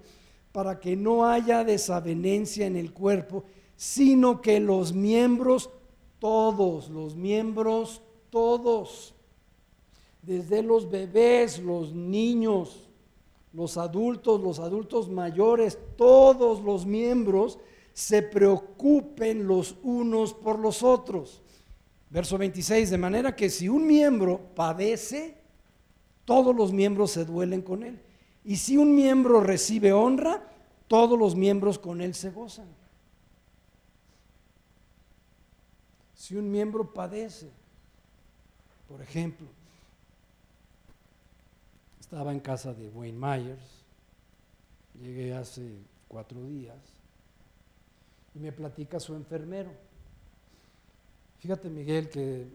[0.53, 3.45] para que no haya desavenencia en el cuerpo,
[3.77, 5.71] sino que los miembros,
[6.19, 9.15] todos, los miembros, todos,
[10.23, 12.90] desde los bebés, los niños,
[13.53, 17.59] los adultos, los adultos mayores, todos los miembros
[17.93, 21.43] se preocupen los unos por los otros.
[22.09, 25.37] Verso 26, de manera que si un miembro padece,
[26.25, 28.01] todos los miembros se duelen con él.
[28.45, 30.49] Y si un miembro recibe honra,
[30.89, 32.69] todos los miembros con él se gozan.
[36.15, 37.51] Si un miembro padece,
[38.89, 39.47] por ejemplo,
[42.11, 43.85] estaba en casa de Wayne Myers,
[45.01, 46.77] llegué hace cuatro días,
[48.35, 49.71] y me platica su enfermero.
[51.39, 52.49] Fíjate, Miguel, que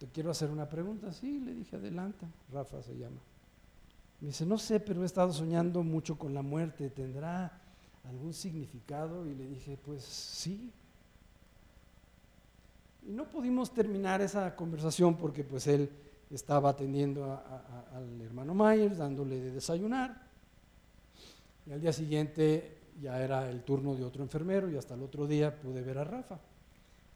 [0.00, 1.12] te quiero hacer una pregunta.
[1.12, 2.26] Sí, le dije, adelanta.
[2.52, 3.20] Rafa se llama.
[4.20, 6.90] Me dice, no sé, pero he estado soñando mucho con la muerte.
[6.90, 7.60] ¿Tendrá
[8.08, 9.24] algún significado?
[9.24, 10.72] Y le dije, pues sí.
[13.06, 15.90] Y no pudimos terminar esa conversación porque pues él
[16.30, 17.40] estaba atendiendo
[17.94, 20.26] al hermano Myers, dándole de desayunar.
[21.66, 25.26] Y al día siguiente ya era el turno de otro enfermero y hasta el otro
[25.26, 26.38] día pude ver a Rafa.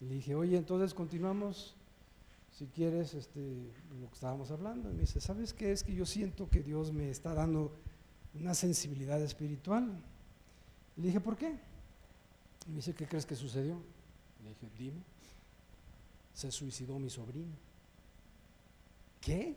[0.00, 1.74] Y le dije, oye, entonces continuamos,
[2.56, 3.40] si quieres, este,
[4.00, 4.90] lo que estábamos hablando.
[4.90, 5.72] Y me dice, ¿sabes qué?
[5.72, 7.72] Es que yo siento que Dios me está dando
[8.34, 9.90] una sensibilidad espiritual.
[10.96, 11.58] le dije, ¿por qué?
[12.66, 13.80] Y me dice, ¿qué crees que sucedió?
[14.42, 15.02] Le dije, dime.
[16.32, 17.69] Se suicidó mi sobrino.
[19.20, 19.56] ¿Qué?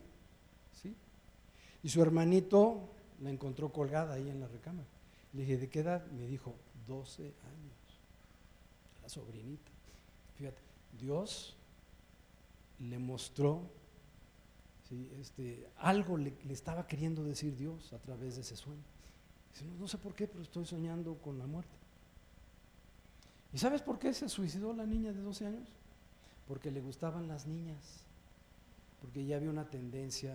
[0.82, 0.96] ¿Sí?
[1.84, 2.90] Y su hermanito
[3.22, 4.88] la encontró colgada ahí en la recámara.
[5.34, 6.06] Le dije, ¿de qué edad?
[6.12, 6.56] Me dijo,
[6.88, 8.02] 12 años.
[9.02, 9.72] La sobrinita.
[10.36, 10.62] Fíjate,
[11.00, 11.56] Dios
[12.80, 13.70] le mostró
[15.20, 18.84] este, algo le, estaba queriendo decir Dios a través de ese sueño.
[19.52, 21.76] Dice, no, no sé por qué, pero estoy soñando con la muerte.
[23.52, 25.70] ¿Y sabes por qué se suicidó la niña de 12 años?
[26.48, 28.03] Porque le gustaban las niñas
[29.04, 30.34] porque ya había una tendencia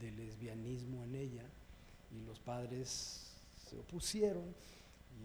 [0.00, 1.42] de, lesbianismo en ella
[2.12, 3.32] y los padres
[3.68, 4.44] se opusieron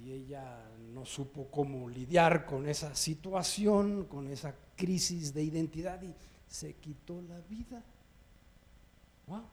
[0.02, 6.12] y ella no supo cómo lidiar con esa situación, con esa crisis de identidad y
[6.48, 7.84] se quitó la vida.
[9.28, 9.44] Wow.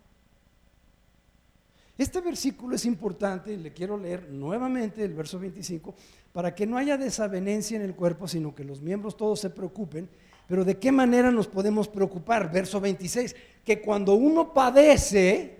[1.98, 5.94] Este versículo es importante y le quiero leer nuevamente el verso 25
[6.32, 10.08] para que no haya desavenencia en el cuerpo, sino que los miembros todos se preocupen
[10.46, 12.50] pero ¿de qué manera nos podemos preocupar?
[12.50, 13.34] Verso 26,
[13.64, 15.56] que cuando uno padece,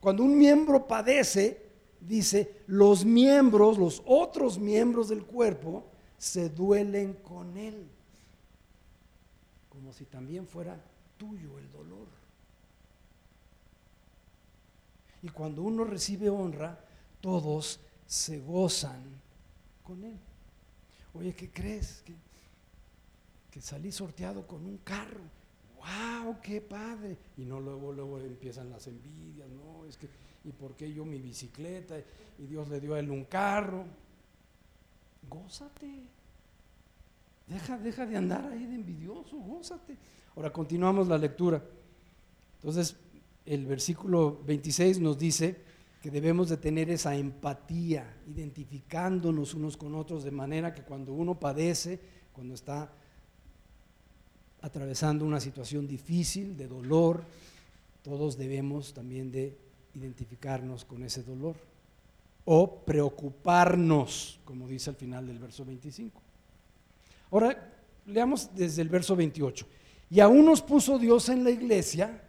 [0.00, 1.62] cuando un miembro padece,
[2.00, 5.84] dice, los miembros, los otros miembros del cuerpo,
[6.16, 7.86] se duelen con él,
[9.68, 10.80] como si también fuera
[11.18, 12.06] tuyo el dolor.
[15.22, 16.78] Y cuando uno recibe honra,
[17.20, 19.02] todos se gozan
[19.82, 20.16] con él.
[21.12, 22.02] Oye, ¿qué crees?
[22.06, 22.14] ¿Qué?
[23.60, 25.22] Salí sorteado con un carro.
[25.76, 26.40] ¡Wow!
[26.42, 27.16] ¡Qué padre!
[27.36, 29.84] Y no luego, luego empiezan las envidias, ¿no?
[29.86, 30.08] Es que,
[30.44, 31.96] ¿y por qué yo mi bicicleta?
[32.38, 33.84] Y Dios le dio a él un carro.
[35.28, 36.08] Gózate.
[37.46, 39.96] Deja, deja de andar ahí de envidioso, gózate.
[40.34, 41.62] Ahora continuamos la lectura.
[42.56, 42.96] Entonces,
[43.44, 45.56] el versículo 26 nos dice
[46.02, 51.38] que debemos de tener esa empatía, identificándonos unos con otros, de manera que cuando uno
[51.38, 52.00] padece,
[52.32, 52.92] cuando está
[54.66, 57.22] atravesando una situación difícil, de dolor,
[58.02, 59.56] todos debemos también de
[59.94, 61.56] identificarnos con ese dolor.
[62.48, 66.22] o preocuparnos, como dice al final del verso 25.
[67.32, 67.74] Ahora,
[68.06, 69.66] leamos desde el verso 28.
[70.10, 72.22] Y aún nos puso Dios en la iglesia,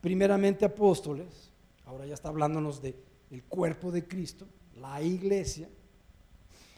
[0.00, 1.52] primeramente apóstoles,
[1.86, 4.48] ahora ya está hablándonos del cuerpo de Cristo,
[4.80, 5.68] la iglesia.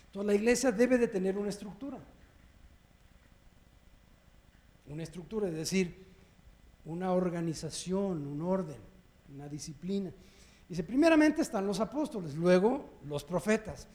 [0.06, 1.98] Entonces la iglesia debe de tener una estructura.
[4.86, 6.04] Una estructura, es decir,
[6.84, 8.76] una organización, un orden,
[9.34, 10.12] una disciplina.
[10.68, 13.88] Dice, primeramente están los apóstoles, luego los profetas,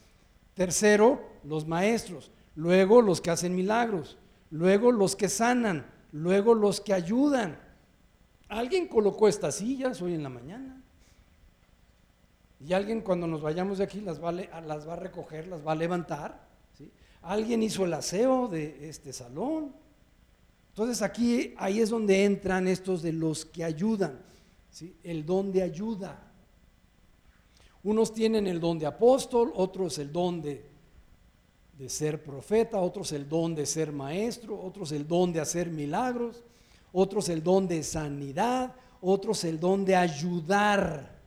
[0.53, 4.17] tercero los maestros, luego los que hacen milagros,
[4.51, 7.59] luego los que sanan, luego los que ayudan.
[8.47, 10.81] Alguien colocó estas sillas hoy en la mañana.
[12.59, 15.65] Y alguien cuando nos vayamos de aquí las va, a, las va a recoger, las
[15.65, 16.49] va a levantar.
[17.21, 19.73] Alguien hizo el aseo de este salón.
[20.79, 24.17] Entonces aquí, ahí es donde entran estos de los que ayudan.
[25.03, 26.17] El don de ayuda.
[27.83, 30.63] Unos tienen el don de apóstol, otros el don de,
[31.77, 36.45] de ser profeta, otros el don de ser maestro, otros el don de hacer milagros,
[36.93, 41.19] otros el don de sanidad, otros el don de ayudar,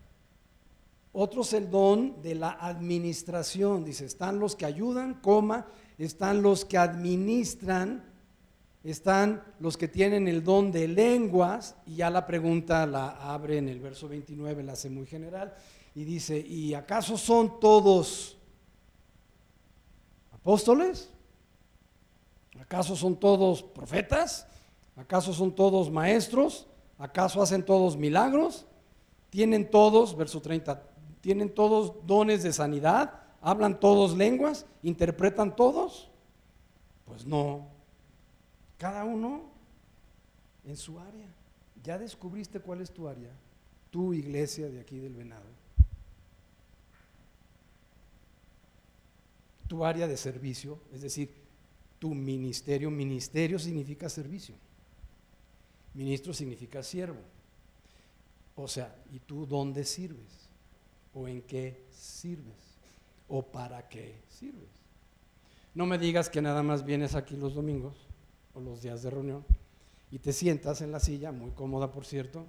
[1.12, 3.84] otros el don de la administración.
[3.84, 5.66] Dice, están los que ayudan, coma,
[5.98, 8.11] están los que administran,
[8.85, 13.68] están los que tienen el don de lenguas, y ya la pregunta la abre en
[13.68, 15.55] el verso 29, la hace muy general
[15.95, 18.37] y dice, ¿y acaso son todos
[20.33, 21.11] apóstoles?
[22.61, 24.47] ¿Acaso son todos profetas?
[24.97, 26.66] ¿Acaso son todos maestros?
[26.99, 28.66] ¿Acaso hacen todos milagros?
[29.30, 30.83] ¿Tienen todos, verso 30,
[31.20, 33.20] tienen todos dones de sanidad?
[33.41, 34.66] ¿Hablan todos lenguas?
[34.83, 36.11] ¿Interpretan todos?
[37.05, 37.72] Pues no.
[38.83, 39.45] Cada uno
[40.64, 41.33] en su área.
[41.85, 43.30] ¿Ya descubriste cuál es tu área?
[43.93, 45.47] Tu iglesia de aquí del Venado.
[49.68, 51.30] tu área de servicio, es decir,
[51.99, 52.91] tu ministerio.
[52.91, 54.55] Ministerio significa servicio.
[55.95, 57.20] Ministro significa siervo.
[58.57, 60.51] O sea, ¿y tú dónde sirves?
[61.14, 62.80] ¿O en qué sirves?
[63.28, 64.68] ¿O para qué sirves?
[65.72, 68.11] No me digas que nada más vienes aquí los domingos
[68.55, 69.44] o los días de reunión
[70.11, 72.44] y te sientas en la silla, muy cómoda por cierto,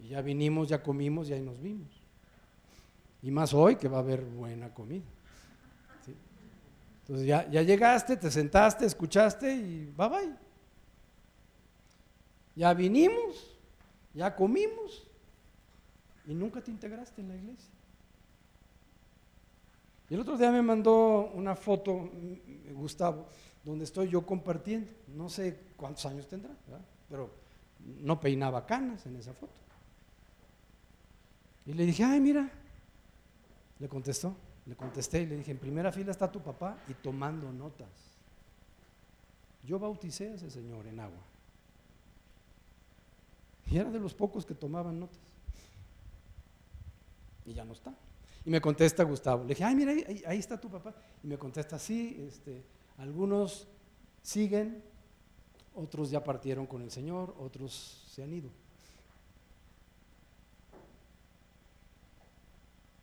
[0.00, 1.88] y ya vinimos, ya comimos y ahí nos vimos.
[3.22, 5.04] Y más hoy que va a haber buena comida.
[7.00, 10.34] Entonces ya, ya llegaste, te sentaste, escuchaste y bye bye.
[12.54, 13.56] Ya vinimos,
[14.14, 15.06] ya comimos
[16.26, 17.70] y nunca te integraste en la iglesia.
[20.08, 22.10] Y el otro día me mandó una foto,
[22.72, 23.28] Gustavo,
[23.66, 24.90] donde estoy yo compartiendo.
[25.08, 26.54] No sé cuántos años tendrá,
[27.10, 27.30] pero
[28.00, 29.52] no peinaba canas en esa foto.
[31.66, 32.48] Y le dije, ay, mira,
[33.80, 34.36] le contestó,
[34.66, 37.88] le contesté y le dije, en primera fila está tu papá y tomando notas.
[39.64, 41.22] Yo bauticé a ese señor en agua.
[43.68, 45.18] Y era de los pocos que tomaban notas.
[47.44, 47.92] Y ya no está.
[48.44, 49.42] Y me contesta Gustavo.
[49.42, 49.92] Le dije, ay, mira,
[50.24, 50.94] ahí, está tu papá.
[51.24, 52.62] Y me contesta, sí, este,
[52.98, 53.68] algunos
[54.22, 54.82] siguen,
[55.74, 58.50] otros ya partieron con el Señor, otros se han ido.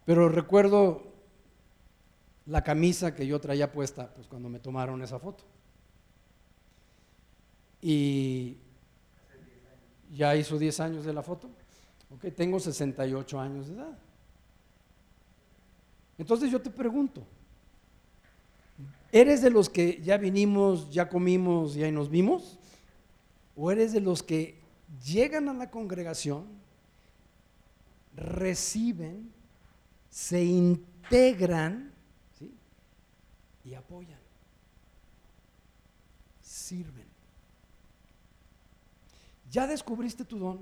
[0.05, 1.13] Pero recuerdo
[2.45, 5.43] la camisa que yo traía puesta pues, cuando me tomaron esa foto.
[7.81, 8.57] Y
[10.13, 11.49] ya hizo 10 años de la foto.
[12.11, 13.97] Ok, tengo 68 años de edad.
[16.17, 17.25] Entonces yo te pregunto,
[19.13, 22.59] ¿eres de los que ya vinimos, ya comimos y ahí nos vimos?
[23.55, 24.61] ¿O eres de los que
[25.01, 26.45] llegan a la congregación,
[28.15, 29.31] reciben,
[30.09, 31.91] se integran
[33.63, 34.19] y apoyan,
[36.41, 37.05] sirven.
[39.49, 40.59] Ya descubriste tu don,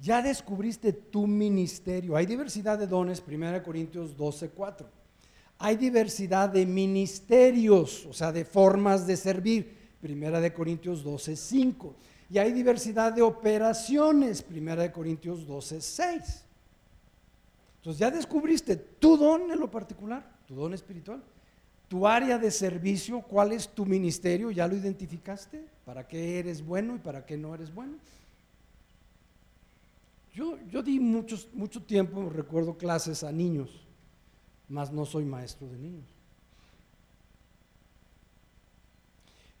[0.00, 2.16] ya descubriste tu ministerio.
[2.16, 4.97] Hay diversidad de dones, 1 Corintios 12, 4.
[5.58, 11.94] Hay diversidad de ministerios, o sea, de formas de servir, 1 Corintios 12, 5.
[12.30, 16.44] Y hay diversidad de operaciones, 1 Corintios 12, 6.
[17.78, 21.22] Entonces ya descubriste tu don en lo particular, tu don espiritual
[21.88, 26.94] tu área de servicio, cuál es tu ministerio, ya lo identificaste, para qué eres bueno
[26.94, 27.94] y para qué no eres bueno.
[30.34, 33.87] Yo, yo di muchos, mucho tiempo, recuerdo clases a niños,
[34.68, 36.08] mas no soy maestro de niños.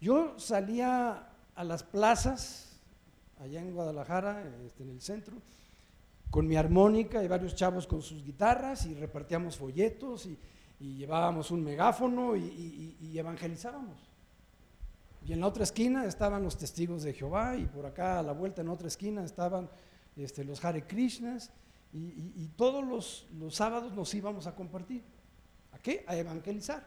[0.00, 2.78] Yo salía a las plazas,
[3.40, 5.36] allá en Guadalajara, este, en el centro,
[6.30, 10.38] con mi armónica y varios chavos con sus guitarras y repartíamos folletos y,
[10.80, 13.98] llevábamos un megáfono y, evangelizábamos.
[15.26, 18.32] Y en la otra esquina estaban los testigos de Jehová y por acá a la
[18.32, 19.68] vuelta en otra esquina estaban
[20.16, 21.50] este, los Hare Krishnas
[21.92, 25.02] y, todos los, los sábados nos íbamos a compartir.
[25.72, 26.04] ¿A qué?
[26.06, 26.86] A evangelizar.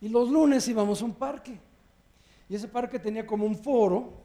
[0.00, 1.60] Y los lunes íbamos a un parque.
[2.48, 4.22] Y ese parque tenía como un foro,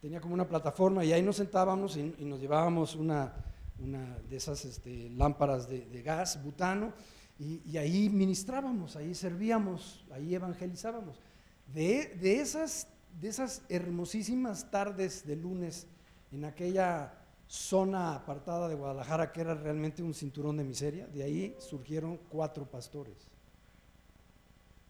[0.00, 3.34] tenía como una plataforma y ahí nos sentábamos y, nos llevábamos una,
[3.76, 6.92] de esas este, lámparas de, gas, butano,
[7.38, 11.20] y, ahí ministrábamos, ahí servíamos, ahí evangelizábamos.
[11.66, 12.86] De, de, esas,
[13.20, 15.88] de esas hermosísimas tardes de lunes
[16.30, 17.23] en aquella
[17.54, 22.66] zona apartada de Guadalajara que era realmente un cinturón de miseria, de ahí surgieron cuatro
[22.66, 23.28] pastores.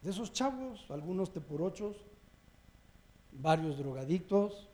[0.01, 1.95] De esos chavos, algunos teporochos,
[3.31, 4.67] varios drogadictos,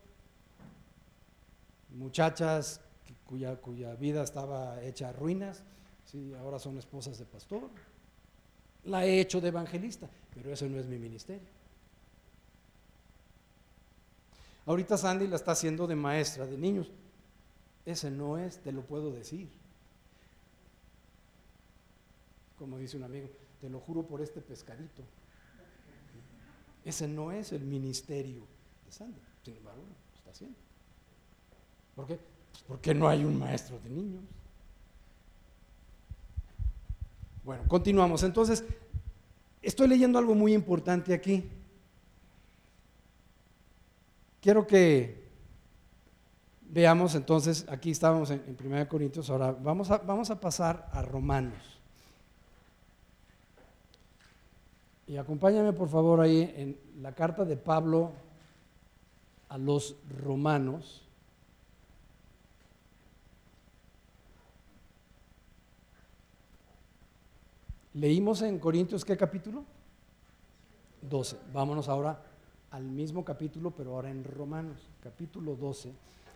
[1.90, 2.80] muchachas
[3.26, 5.62] cuya, cuya vida estaba hecha a ruinas,
[6.06, 6.34] ¿sí?
[6.40, 7.70] ahora son esposas de pastor.
[8.86, 11.50] La he hecho de evangelista, pero ese no es mi ministerio.
[14.66, 16.90] Ahorita Sandy la está haciendo de maestra de niños.
[17.86, 19.50] Ese no es, te lo puedo decir.
[22.58, 23.30] Como dice un amigo,
[23.60, 25.04] te lo juro por este pescadito.
[26.86, 28.44] Ese no es el ministerio
[28.86, 29.20] de Sandy.
[29.44, 30.58] Sin embargo, lo está haciendo.
[31.96, 32.20] ¿Por qué?
[32.52, 34.24] Pues porque no hay un maestro de niños.
[37.44, 38.24] Bueno, continuamos.
[38.24, 38.64] Entonces,
[39.62, 41.50] estoy leyendo algo muy importante aquí.
[44.42, 45.21] Quiero que
[46.72, 51.80] veamos entonces, aquí estábamos en, 1 Corintios, ahora vamos a, vamos a pasar a Romanos.
[55.06, 58.14] Y acompáñame por favor ahí en la carta de Pablo
[59.50, 61.02] a los romanos.
[67.94, 69.66] Leímos en Corintios qué capítulo?
[71.02, 71.38] 12.
[71.52, 72.24] Vámonos ahora
[72.70, 75.92] al mismo capítulo, pero ahora en Romanos, capítulo 12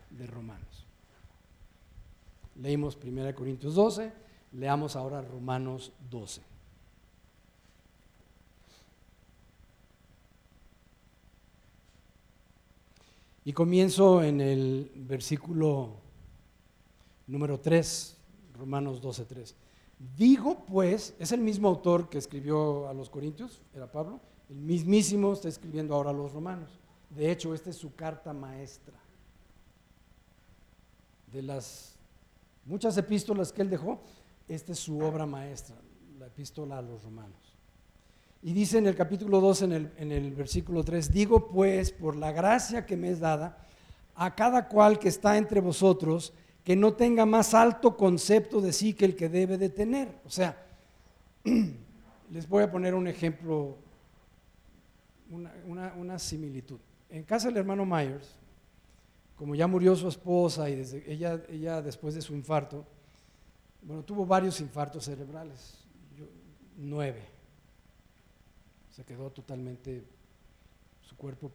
[0.10, 0.86] de Romanos.
[2.56, 4.12] Leímos 1 Corintios 12,
[4.54, 6.42] leamos ahora Romanos 12.
[13.48, 15.98] Y comienzo en el versículo
[17.28, 18.18] número 3,
[18.58, 19.56] Romanos 12, 3.
[20.18, 25.34] Digo pues, es el mismo autor que escribió a los Corintios, era Pablo, el mismísimo
[25.34, 26.80] está escribiendo ahora a los romanos.
[27.10, 29.05] De hecho, esta es su carta maestra.
[31.36, 31.98] De las
[32.64, 34.00] muchas epístolas que él dejó,
[34.48, 35.76] esta es su obra maestra,
[36.18, 37.58] la epístola a los romanos.
[38.42, 42.16] Y dice en el capítulo 2, en el, en el versículo 3, digo pues, por
[42.16, 43.58] la gracia que me es dada,
[44.16, 46.32] a cada cual que está entre vosotros,
[46.64, 50.08] que no tenga más alto concepto de sí que el que debe de tener.
[50.26, 50.66] O sea,
[52.32, 53.76] les voy a poner un ejemplo,
[55.30, 56.80] una, una, similitud.
[57.10, 58.38] En casa del hermano Myers,
[59.36, 62.86] como ya murió su esposa y desde, ella, ella después de su infarto,
[63.82, 65.86] bueno, tuvo varios infartos cerebrales,
[66.78, 67.36] nueve
[68.96, 70.06] se quedó totalmente
[71.02, 71.52] su cuerpo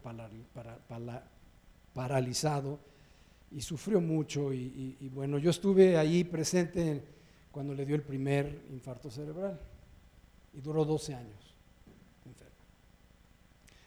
[1.91, 2.79] paralizado
[3.49, 4.53] y sufrió mucho.
[4.53, 7.03] Y, bueno, yo estuve ahí presente
[7.51, 9.59] cuando le dio el primer infarto cerebral
[10.53, 11.55] y duró 12 años
[12.27, 12.55] enfermo.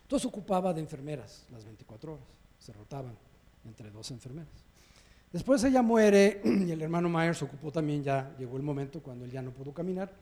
[0.03, 2.27] Entonces ocupaba de enfermeras las 24 horas,
[2.59, 3.17] se rotaban
[3.65, 4.65] entre dos enfermeras.
[5.33, 9.31] Después ella muere y el hermano Myers ocupó también, ya llegó el momento cuando él
[9.31, 10.13] ya no pudo caminar,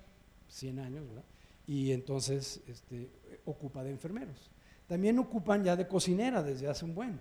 [0.49, 1.25] 100 años, ¿verdad?
[1.67, 3.11] y entonces este,
[3.45, 4.51] ocupa de enfermeros.
[4.87, 7.21] También ocupan ya de cocinera desde hace un buen,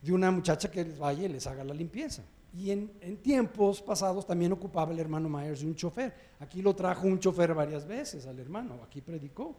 [0.00, 2.22] de una muchacha que les vaya y les haga la limpieza.
[2.56, 6.14] Y en, tiempos pasados también ocupaba el hermano Myers de un chofer.
[6.38, 9.56] Aquí lo trajo un chofer varias veces al hermano, aquí predicó.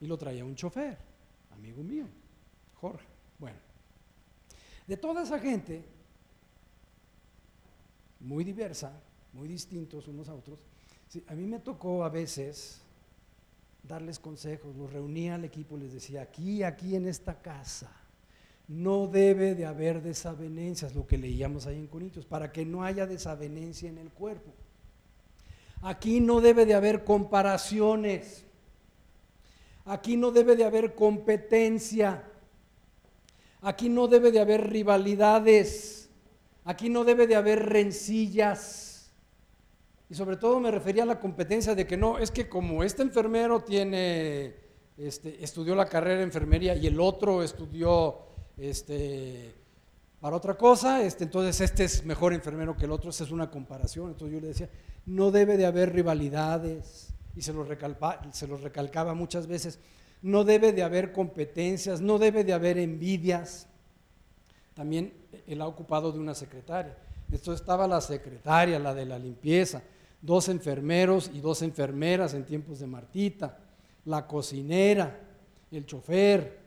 [0.00, 0.98] Y lo traía un chofer,
[1.50, 2.06] amigo mío,
[2.74, 3.06] Jorge.
[3.38, 3.58] Bueno,
[4.88, 5.84] de toda esa gente,
[8.20, 8.90] muy diversa,
[9.34, 10.58] muy distintos unos a otros,
[11.26, 12.80] a mí me tocó a veces
[13.82, 17.90] darles consejos, los reunía al equipo, les decía, aquí, aquí en esta casa,
[18.66, 23.06] no debe de haber desavenencias, lo que leíamos ahí en Corintios, para que no haya
[23.06, 24.52] desavenencia en el cuerpo.
[25.80, 28.44] Aquí no debe de haber comparaciones,
[29.84, 32.27] aquí no debe de haber competencia,
[33.62, 36.10] aquí no debe de haber rivalidades,
[36.64, 39.12] aquí no debe de haber rencillas.
[40.10, 43.02] Y sobre todo me refería a la competencia de que no, es que como este
[43.02, 44.54] enfermero tiene,
[44.96, 48.18] este, estudió la carrera de enfermería y el otro estudió
[48.56, 49.54] este,
[50.20, 53.50] para otra cosa, este, entonces este es mejor enfermero que el otro, esa es una
[53.50, 54.08] comparación.
[54.08, 54.70] Entonces yo le decía,
[55.04, 57.68] no debe de haber rivalidades, y se los,
[58.32, 59.78] se los recalcaba muchas veces,
[60.22, 63.66] no debe de haber competencias, no debe de haber envidias.
[64.74, 65.12] También
[65.46, 66.96] él ha ocupado de una secretaria.
[67.30, 69.82] Entonces estaba la secretaria, la de la limpieza,
[70.22, 73.58] dos enfermeros y dos enfermeras en tiempos de Martita,
[74.04, 75.20] la cocinera,
[75.70, 76.58] el chofer,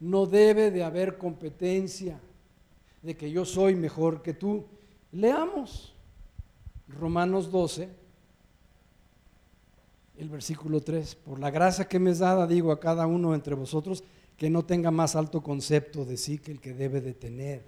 [0.00, 2.18] no debe de haber competencia
[3.02, 4.66] de que yo soy mejor que tú.
[5.12, 5.94] Leamos
[6.88, 7.88] Romanos 12,
[10.20, 11.14] el versículo 3.
[11.14, 14.04] Por la gracia que me es dada, digo a cada uno entre vosotros
[14.36, 17.64] que no tenga más alto concepto de sí que el que debe de tener.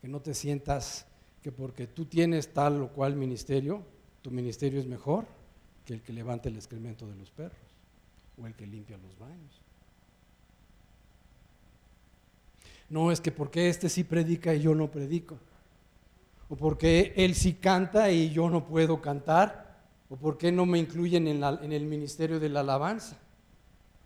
[0.00, 1.06] Que no te sientas
[1.42, 3.82] que porque tú tienes tal o cual ministerio,
[4.22, 5.26] tu ministerio es mejor
[5.84, 7.58] que el que levante el excremento de los perros
[8.40, 9.60] o el que limpia los baños.
[12.88, 15.38] No es que porque este sí predica y yo no predico.
[16.48, 19.69] O porque él sí canta y yo no puedo cantar.
[20.10, 23.16] O porque no me incluyen en, el ministerio de la alabanza.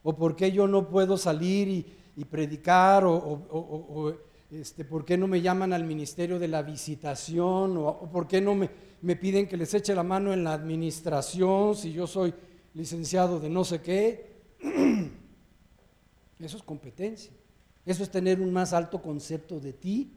[0.03, 1.69] O porque yo no puedo salir
[2.15, 3.05] y, predicar.
[3.07, 4.15] O,
[4.51, 7.79] este, por qué no me llaman al ministerio de la visitación.
[7.79, 8.69] O, o por qué no me,
[9.01, 12.35] me piden que les eche la mano en la administración si yo soy
[12.75, 14.35] licenciado de no sé qué.
[16.39, 17.33] Eso es competencia.
[17.87, 20.13] Eso es tener un más alto concepto de ti.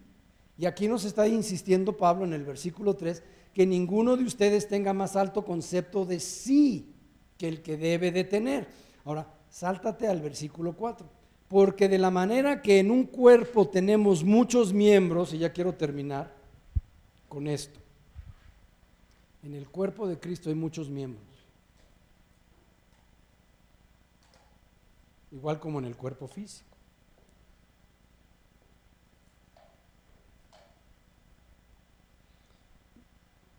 [0.57, 3.23] Y aquí nos está insistiendo Pablo en el versículo 3
[3.57, 6.93] que ninguno de ustedes tenga más alto concepto de sí
[7.39, 8.67] que el que debe de tener.
[9.03, 11.09] Ahora, sáltate al versículo 4.
[11.47, 16.31] Porque de la manera que en un cuerpo tenemos muchos miembros, y ya quiero terminar
[17.27, 17.79] con esto,
[19.41, 21.25] en el cuerpo de Cristo hay muchos miembros.
[25.31, 26.76] Igual como en el cuerpo físico.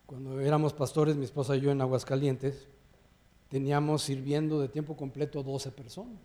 [0.08, 2.66] Cuando éramos pastores, mi esposa y yo en Aguascalientes,
[3.50, 6.22] teníamos sirviendo de tiempo completo 12 personas.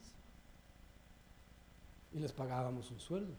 [2.14, 3.34] Y les pagábamos un sueldo.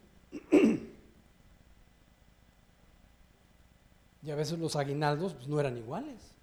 [4.23, 6.35] Y a veces los aguinaldos pues, no eran iguales.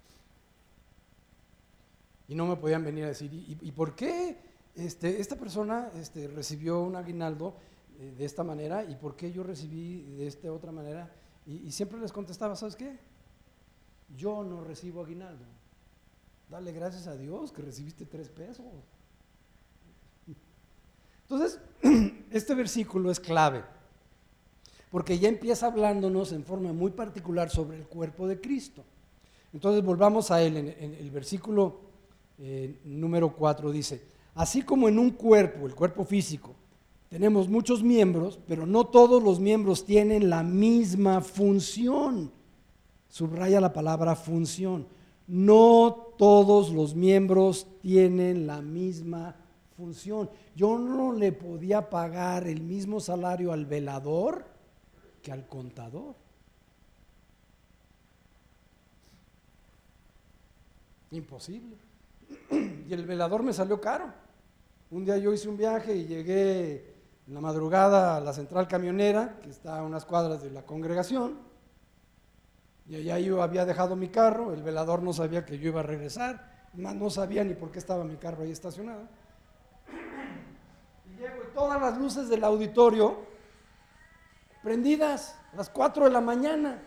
[2.26, 4.36] Y no me podían venir a decir, ¿y, por qué
[4.74, 7.54] este, esta persona este, recibió un aguinaldo
[8.00, 11.08] eh, de esta manera y por qué yo recibí de esta otra manera?
[11.44, 12.96] y siempre les contestaba, ¿sabes qué?
[14.16, 15.44] Yo no recibo aguinaldo.
[16.48, 18.66] Dale gracias a Dios que recibiste tres pesos.
[21.22, 21.58] Entonces,
[22.30, 23.64] este versículo es clave,
[24.90, 28.84] porque ya empieza hablándonos en forma muy particular sobre el cuerpo de Cristo.
[29.52, 31.80] Entonces, volvamos a él, en, el versículo
[32.38, 34.02] eh, número 4 dice,
[34.34, 36.54] así como en un cuerpo, el cuerpo físico,
[37.08, 42.30] tenemos muchos miembros, pero no todos los miembros tienen la misma función.
[43.12, 44.86] Subraya la palabra función.
[45.26, 49.36] No todos los miembros tienen la misma
[49.76, 50.30] función.
[50.56, 54.46] Yo no le podía pagar el mismo salario al velador
[55.20, 56.14] que al contador.
[61.10, 61.76] Imposible.
[62.88, 64.10] Y el velador me salió caro.
[64.90, 66.94] Un día yo hice un viaje y llegué
[67.26, 71.51] en la madrugada a la central camionera, que está a unas cuadras de la congregación
[72.88, 75.84] y allá yo había dejado mi carro, el velador no sabía que yo iba a
[75.84, 79.02] regresar, no sabía ni por qué estaba mi carro ahí estacionado.
[81.06, 83.18] Y llego y todas las luces del auditorio
[84.62, 86.82] prendidas a las 4 de la mañana,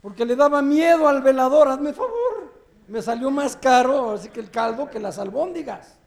[0.00, 2.52] porque le daba miedo al velador, hazme favor.
[2.86, 5.98] Me salió más caro, así que el caldo que las albóndigas.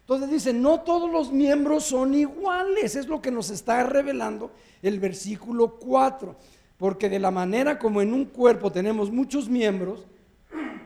[0.00, 4.50] Entonces dice, no todos los miembros son iguales, es lo que nos está revelando
[4.82, 6.36] el versículo 4
[6.82, 10.04] porque de la manera como en un cuerpo tenemos muchos miembros,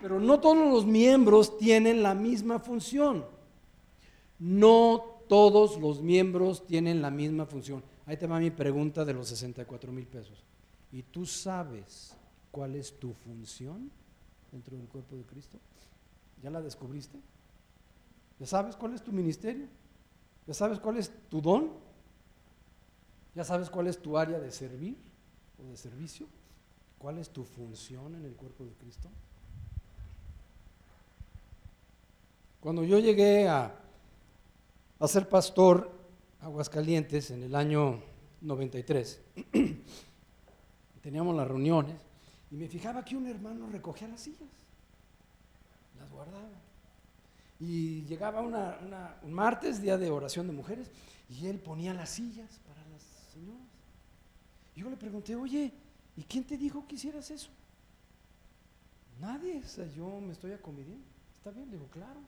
[0.02, 3.24] pero no todos los miembros tienen la misma función.
[4.38, 7.82] No todos los miembros tienen la misma función.
[8.04, 10.44] Ahí te va mi pregunta de los 64 mil pesos.
[10.92, 12.14] ¿Y tú sabes
[12.50, 13.90] cuál es tu función
[14.52, 15.58] dentro del cuerpo de Cristo?
[16.42, 17.18] ¿Ya la descubriste?
[18.38, 19.66] ¿Ya sabes cuál es tu ministerio?
[20.46, 21.70] ¿Ya sabes cuál es tu don?
[23.34, 25.05] ¿Ya sabes cuál es tu área de servir?
[25.68, 26.26] De servicio?
[26.98, 29.08] ¿Cuál es tu función en el cuerpo de Cristo?
[32.60, 33.74] Cuando yo llegué a,
[34.98, 35.90] a ser pastor
[36.40, 38.00] Aguascalientes en el año
[38.40, 39.20] 93,
[41.02, 41.96] teníamos las reuniones
[42.50, 44.48] y me fijaba que un hermano recogía las sillas,
[45.98, 46.48] las guardaba.
[47.58, 50.90] Y llegaba un martes, día de oración de mujeres,
[51.28, 53.02] y él ponía las sillas para las
[53.32, 53.65] señoras.
[54.76, 55.72] Yo le pregunté, oye,
[56.16, 57.50] ¿y quién te dijo que hicieras eso?
[59.18, 61.06] Nadie, o sea, yo me estoy acomediendo.
[61.34, 62.20] Está bien, le digo, claro.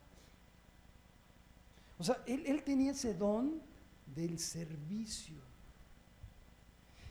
[1.99, 3.61] O sea, él, él tenía ese don
[4.07, 5.37] del servicio.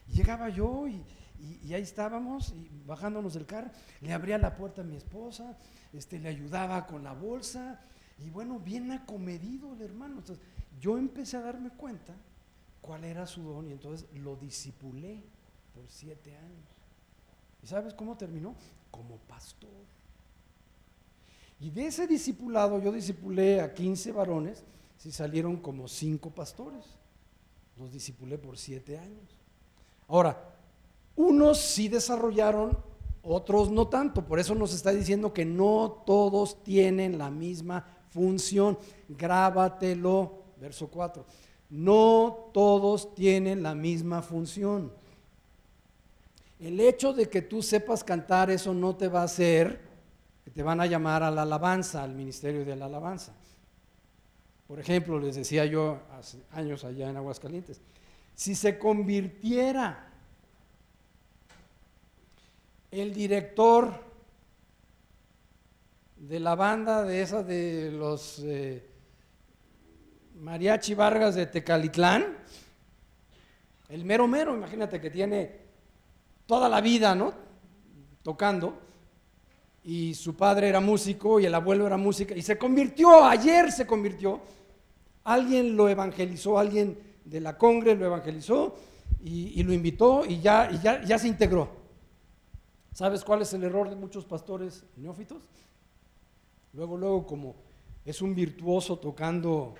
[0.08, 1.04] Llegaba yo y,
[1.38, 3.70] y, ahí estábamos, y bajándonos del carro,
[4.00, 5.56] le abría la puerta a mi esposa,
[5.92, 7.80] este, le ayudaba con la bolsa,
[8.18, 10.18] y bueno, bien acomedido el hermano.
[10.18, 10.44] Entonces,
[10.80, 12.14] yo empecé a darme cuenta
[12.80, 15.22] cuál era su don y entonces lo disipulé
[15.74, 16.66] por siete años.
[17.62, 18.54] ¿Y sabes cómo terminó?
[18.90, 19.70] Como pastor.
[21.60, 24.64] Y de ese discipulado yo disipulé a 15 varones,
[24.96, 26.84] si salieron como cinco pastores.
[27.76, 29.38] Los disipulé por siete años.
[30.06, 30.54] Ahora,
[31.16, 32.78] unos sí desarrollaron,
[33.22, 34.24] otros no tanto.
[34.24, 38.78] Por eso nos está diciendo que no todos tienen la misma función.
[39.08, 41.24] Grábatelo, verso 4.
[41.70, 44.92] No todos tienen la misma función.
[46.58, 49.80] El hecho de que tú sepas cantar, eso no te va a hacer
[50.44, 53.32] que te van a llamar a la alabanza, al ministerio de la alabanza.
[54.66, 57.80] Por ejemplo, les decía yo hace años allá en Aguascalientes,
[58.34, 60.10] si se convirtiera
[62.90, 63.92] el director
[66.16, 68.84] de la banda de esa de los eh,
[70.40, 72.24] Mariachi Vargas de Tecalitlán,
[73.88, 75.56] el mero mero, imagínate que tiene
[76.46, 77.32] toda la vida, ¿no?
[78.22, 78.78] Tocando,
[79.82, 83.86] y su padre era músico y el abuelo era música, y se convirtió, ayer se
[83.86, 84.40] convirtió,
[85.24, 88.76] alguien lo evangelizó, alguien de la congre lo evangelizó
[89.20, 91.68] y, lo invitó y, ya, ya, ya se integró.
[92.92, 95.42] ¿Sabes cuál es el error de muchos pastores neófitos?
[96.72, 97.56] Luego, luego, como
[98.04, 99.74] es un virtuoso tocando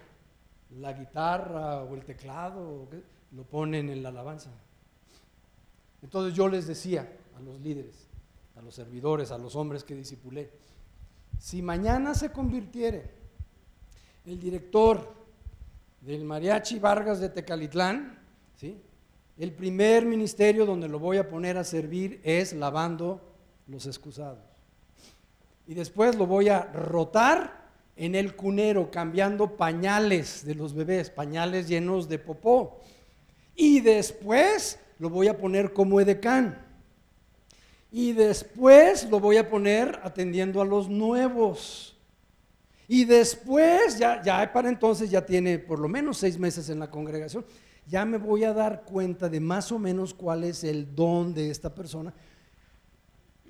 [0.77, 2.89] la guitarra o el teclado,
[3.33, 4.51] lo ponen en la alabanza.
[6.03, 8.07] Entonces yo les decía a los líderes,
[8.57, 10.51] a los servidores, a los hombres que disipulé,
[11.39, 13.11] si mañana se convirtiere
[14.27, 15.15] el director
[16.01, 18.19] del Mariachi Vargas de Tecalitlán,
[18.57, 18.81] ¿sí?
[19.39, 23.21] el primer ministerio donde lo voy a poner a servir es lavando
[23.69, 24.41] los excusados.
[25.67, 27.58] Y después lo voy a rotar
[27.99, 32.81] en el cunero, cambiando pañales de los bebés, pañales llenos de popó.
[33.57, 36.65] Y después lo voy a poner como edecán.
[37.91, 41.97] Y después lo voy a poner atendiendo a los nuevos.
[42.87, 46.91] Y después, ya, ya para entonces ya tiene por lo menos seis meses en la
[46.91, 47.45] congregación,
[47.87, 51.51] ya me voy a dar cuenta de más o menos cuál es el don de
[51.51, 52.15] esta persona.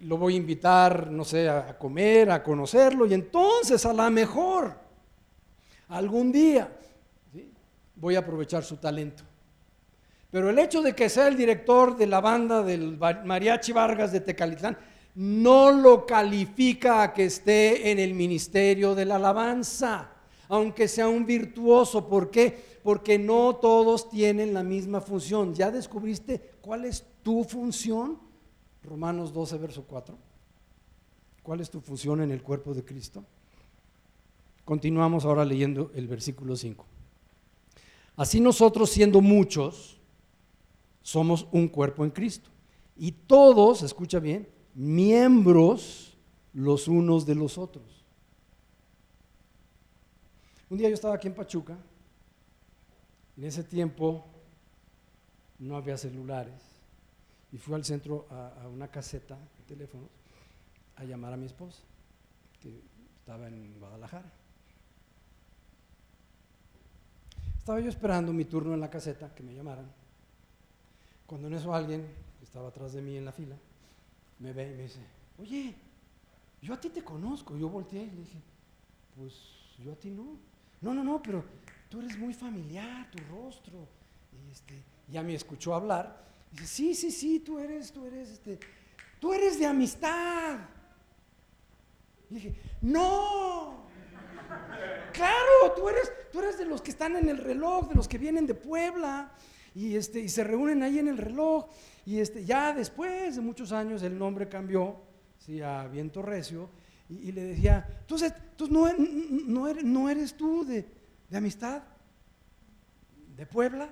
[0.03, 4.75] Lo voy a invitar, no sé, a comer, a conocerlo, y entonces a la mejor,
[5.89, 6.73] algún día,
[7.97, 9.25] voy a aprovechar su talento.
[10.31, 14.21] Pero el hecho de que sea el director de la banda del Mariachi Vargas de
[14.21, 14.77] Tecalitlán
[15.15, 20.11] no lo califica a que esté en el ministerio de la alabanza,
[20.49, 22.09] aunque sea un virtuoso.
[22.09, 22.79] ¿Por qué?
[22.83, 25.55] Porque no todos tienen la misma función.
[25.55, 28.28] ¿Ya descubriste cuál es tu función?
[28.89, 30.17] Romanos 12, verso 4.
[31.43, 33.25] ¿Cuál es tu función en el cuerpo de Cristo?
[34.65, 36.85] Continuamos ahora leyendo el versículo 5.
[38.17, 39.99] Así nosotros siendo muchos,
[41.03, 42.51] somos un cuerpo en Cristo.
[42.97, 46.19] Y todos, escucha bien, miembros
[46.53, 48.05] los unos de los otros.
[50.69, 51.79] Un día yo estaba aquí en Pachuca,
[53.37, 54.27] en ese tiempo
[55.59, 56.61] no había celulares,
[57.53, 60.09] y fui al centro a, una caseta de teléfonos
[60.97, 61.81] a llamar a mi esposa,
[62.61, 62.83] que
[63.21, 64.31] estaba en Guadalajara.
[67.59, 69.91] Estaba yo esperando mi turno en la caseta, que me llamaran.
[71.27, 72.07] Cuando en eso alguien
[72.39, 73.57] que estaba atrás de mí en la fila
[74.39, 75.01] me ve y me dice,
[75.39, 75.75] oye,
[76.63, 77.57] yo a ti te conozco.
[77.57, 78.39] Yo volteé y le dije,
[79.17, 79.35] pues
[79.85, 80.37] yo a ti no.
[80.81, 81.45] No, no, no, pero
[81.89, 83.87] tú eres muy familiar, tu rostro.
[84.33, 86.25] Y este, ya me escuchó hablar.
[86.53, 88.59] Dice, sí, sí, sí, tú eres, tú eres, este,
[89.21, 90.59] tú eres de amistad.
[92.31, 93.87] Y dije, no,
[95.13, 98.19] claro, tú eres, tú eres de los que están en el reloj, de los que
[98.19, 99.33] vienen de Puebla
[99.75, 101.67] y, este, y se reúnen ahí en el reloj.
[102.05, 104.97] Y este, ya después de muchos años el nombre cambió
[105.39, 105.61] ¿sí?
[105.61, 106.71] a Viento Recio
[107.09, 108.87] y, le decía, entonces, tú no,
[109.47, 110.87] no, eres, no eres tú de,
[111.31, 111.83] de amistad,
[113.35, 113.89] de Puebla,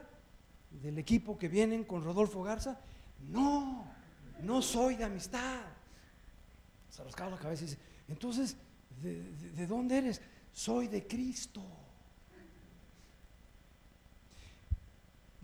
[0.71, 2.81] del equipo que vienen con Rodolfo Garza.
[3.29, 3.85] No,
[4.43, 5.63] no soy de amistad.
[6.91, 8.57] Se rascaba la cabeza y dice, entonces,
[9.03, 10.21] de dónde eres?
[10.53, 11.63] Soy de Cristo.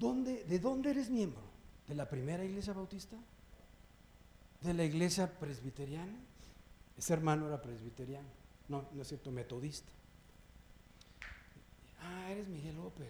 [0.02, 1.42] ¿De dónde eres miembro?
[1.86, 3.16] ¿De la primera iglesia bautista?
[4.60, 6.18] ¿De la iglesia presbiteriana?
[6.98, 8.28] Ese hermano era presbiteriano.
[8.68, 9.92] No, no es cierto, metodista.
[12.00, 13.08] Ah, eres Miguel López.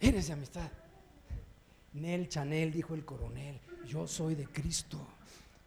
[0.00, 0.70] Eres de amistad.
[1.92, 4.98] Nel Chanel, dijo el coronel, yo soy de Cristo,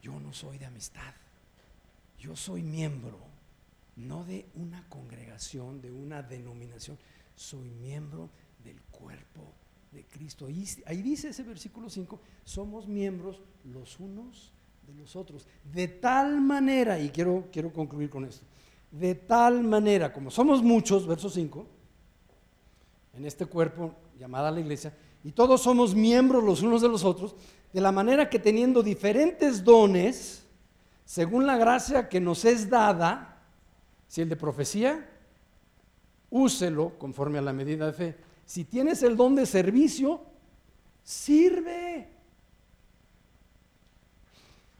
[0.01, 1.13] yo no soy de amistad.
[2.17, 3.17] Yo soy miembro,
[3.97, 6.97] no de una congregación, de una denominación,
[7.35, 8.29] soy miembro
[8.63, 9.53] del cuerpo
[9.91, 10.47] de Cristo.
[10.47, 14.53] Ahí, dice ese versículo 5, somos miembros los unos
[14.87, 15.45] de los otros.
[15.71, 18.45] De tal manera, y quiero, quiero concluir con esto,
[18.89, 21.67] de tal manera, como somos muchos, verso 5,
[23.13, 24.93] en este cuerpo llamada la iglesia,
[25.23, 27.35] y todos somos miembros los unos de los otros,
[27.71, 30.45] de la manera que teniendo diferentes dones,
[31.05, 33.41] según la gracia que nos es dada,
[34.07, 35.09] si el de profecía,
[36.29, 38.17] úselo conforme a la medida de fe.
[38.45, 40.21] Si tienes el don de servicio,
[41.03, 42.09] sirve.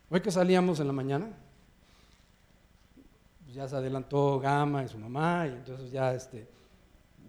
[0.09, 1.31] Hoy que salíamos en la mañana,
[3.53, 6.47] ya se adelantó Gama y su mamá, y entonces ya, este,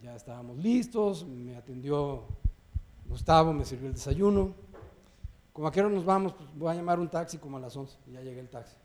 [0.04, 2.24] ya estábamos listos, me atendió
[3.06, 4.54] Gustavo, me sirvió el desayuno.
[5.50, 7.74] Como a qué hora nos vamos, pues voy a llamar un taxi como a las
[7.74, 8.76] 11, y ya llegué el taxi.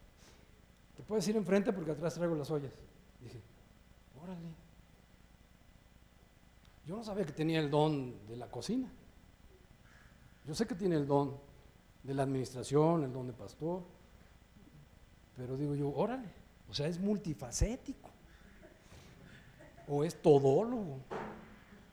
[0.96, 2.72] Te puedes ir enfrente porque atrás traigo las ollas.
[3.20, 3.42] Dije,
[4.24, 4.48] órale.
[6.86, 8.90] Yo no sabía que tenía el don de la cocina.
[10.48, 11.38] Yo sé que tiene el don
[12.02, 13.84] de la administración, el don de pastor,
[15.36, 16.30] pero digo yo, órale,
[16.70, 18.09] o sea, es multifacético,
[19.90, 21.00] o es todólogo,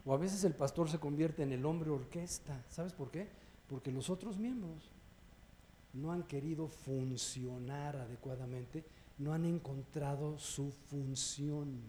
[0.04, 2.64] o a veces el pastor se convierte en el hombre orquesta.
[2.68, 3.28] ¿Sabes por qué?
[3.68, 4.90] Porque los otros miembros
[5.92, 8.84] no han querido funcionar adecuadamente,
[9.18, 11.80] no han encontrado su función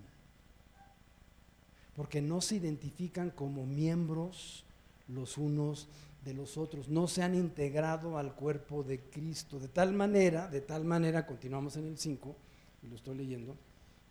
[1.98, 4.64] porque no se identifican como miembros
[5.08, 5.88] los unos
[6.24, 9.60] de los otros, no se han integrado al cuerpo de Cristo.
[9.60, 12.36] De tal manera, de tal manera, continuamos en el 5,
[12.84, 13.58] y lo estoy leyendo,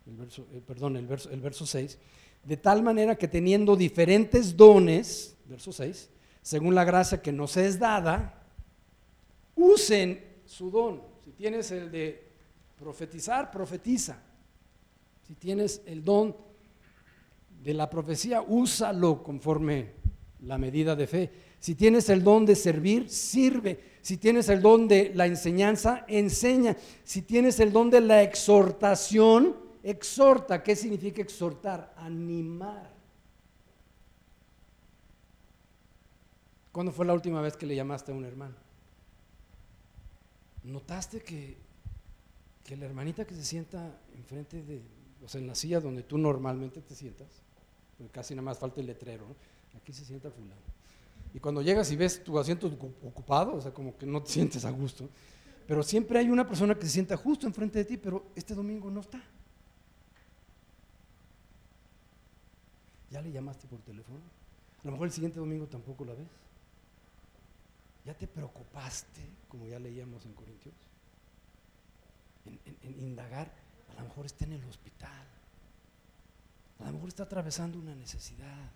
[0.07, 1.97] el verso, eh, perdón, el verso, el verso 6,
[2.43, 6.09] de tal manera que teniendo diferentes dones, verso 6,
[6.41, 8.41] según la gracia que nos es dada,
[9.55, 11.01] usen su don.
[11.23, 12.31] Si tienes el de
[12.77, 14.21] profetizar, profetiza.
[15.27, 16.35] Si tienes el don
[17.61, 19.91] de la profecía, úsalo conforme
[20.43, 21.31] la medida de fe.
[21.59, 23.97] Si tienes el don de servir, sirve.
[24.01, 26.77] Si tienes el don de la enseñanza, enseña.
[27.03, 30.61] Si tienes el don de la exhortación, exhorta.
[30.61, 31.93] ¿Qué significa exhortar?
[31.97, 32.95] Animar.
[36.71, 38.55] ¿Cuándo fue la última vez que le llamaste a un hermano?
[40.63, 41.57] ¿Notaste que,
[42.63, 44.81] que la hermanita que se sienta enfrente de,
[45.23, 47.27] o sea, en la silla donde tú normalmente te sientas,
[48.11, 49.25] casi nada más falta el letrero,
[49.75, 50.61] aquí se sienta fulano.
[51.33, 54.65] Y cuando llegas y ves tu asiento ocupado, o sea, como que no te sientes
[54.65, 55.09] a gusto,
[55.65, 58.91] pero siempre hay una persona que se sienta justo enfrente de ti, pero este domingo
[58.91, 59.23] no está.
[63.11, 64.19] ¿Ya le llamaste por teléfono?
[64.81, 66.27] A lo mejor el siguiente domingo tampoco la ves.
[68.05, 70.75] ¿Ya te preocupaste, como ya leíamos en Corintios?
[72.63, 73.51] en indagar,
[73.91, 75.27] a lo mejor está en el hospital
[76.79, 78.71] a lo mejor está atravesando una necesidad.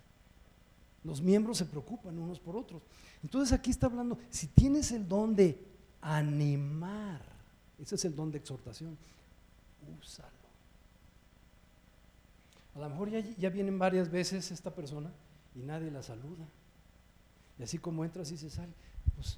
[1.04, 2.82] Los miembros se preocupan unos por otros.
[3.22, 5.58] Entonces aquí está hablando, si tienes el don de
[6.00, 7.22] animar,
[7.78, 8.96] ese es el don de exhortación,
[10.00, 10.41] úsalo.
[12.74, 15.12] A lo mejor ya, ya vienen varias veces esta persona
[15.54, 16.46] y nadie la saluda.
[17.58, 18.72] Y así como entra, así se sale.
[19.14, 19.36] Pues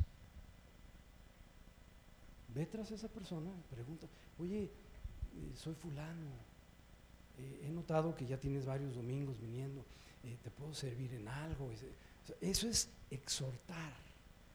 [2.54, 4.06] ve tras esa persona, pregunta,
[4.38, 6.30] oye, eh, soy fulano,
[7.38, 9.84] eh, he notado que ya tienes varios domingos viniendo,
[10.22, 11.70] eh, te puedo servir en algo.
[12.40, 13.92] Eso es exhortar,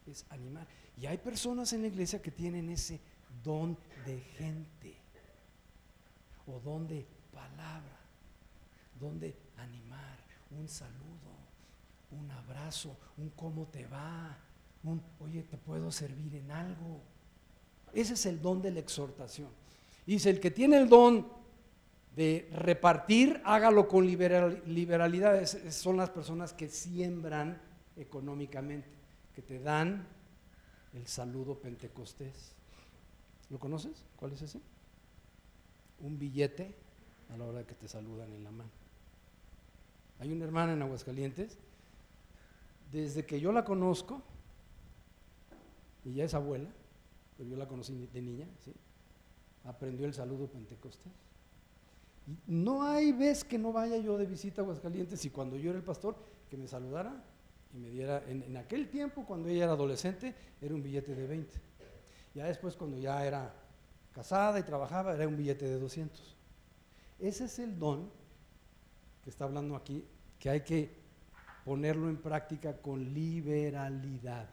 [0.08, 0.66] es animar.
[0.98, 3.00] Y hay personas en la iglesia que tienen ese
[3.44, 4.96] don de gente
[6.48, 7.99] o don de palabra,
[9.00, 10.20] don de animar,
[10.52, 11.40] un saludo,
[12.12, 14.38] un abrazo, un cómo te va,
[14.84, 17.02] un oye, te puedo servir en algo.
[17.94, 19.50] Ese es el don de la exhortación.
[20.06, 21.28] Dice, el que tiene el don
[22.16, 25.46] de repartir, hágalo con liberalidad.
[25.46, 27.62] son las personas que siembran
[27.96, 28.90] económicamente,
[29.36, 30.08] que te dan
[30.94, 32.56] el saludo pentecostés.
[33.50, 34.06] ¿Lo conoces?
[34.16, 34.60] ¿Cuál es ese?
[36.00, 36.76] Un billete
[37.30, 38.70] a la hora que te saludan en la mano.
[40.20, 41.58] Hay una hermana en Aguascalientes,
[42.92, 44.22] desde que yo la conozco,
[46.04, 46.70] y ya es abuela,
[47.38, 48.48] pero yo la conocí de niña,
[49.64, 51.14] aprendió el saludo pentecostés.
[52.48, 55.80] No hay vez que no vaya yo de visita a Aguascalientes y cuando yo era
[55.80, 56.16] el pastor,
[56.50, 57.24] que me saludara
[57.74, 61.28] y me diera, en, en aquel tiempo cuando ella era adolescente, era un billete de
[61.28, 61.54] 20.
[62.36, 63.54] Ya después cuando ya era
[64.12, 66.36] casada y trabajaba, era un billete de 200.
[67.20, 68.19] Ese es el don
[69.30, 70.04] está hablando aquí,
[70.40, 70.90] que hay que
[71.66, 74.50] ponerlo en práctica con liberalidad.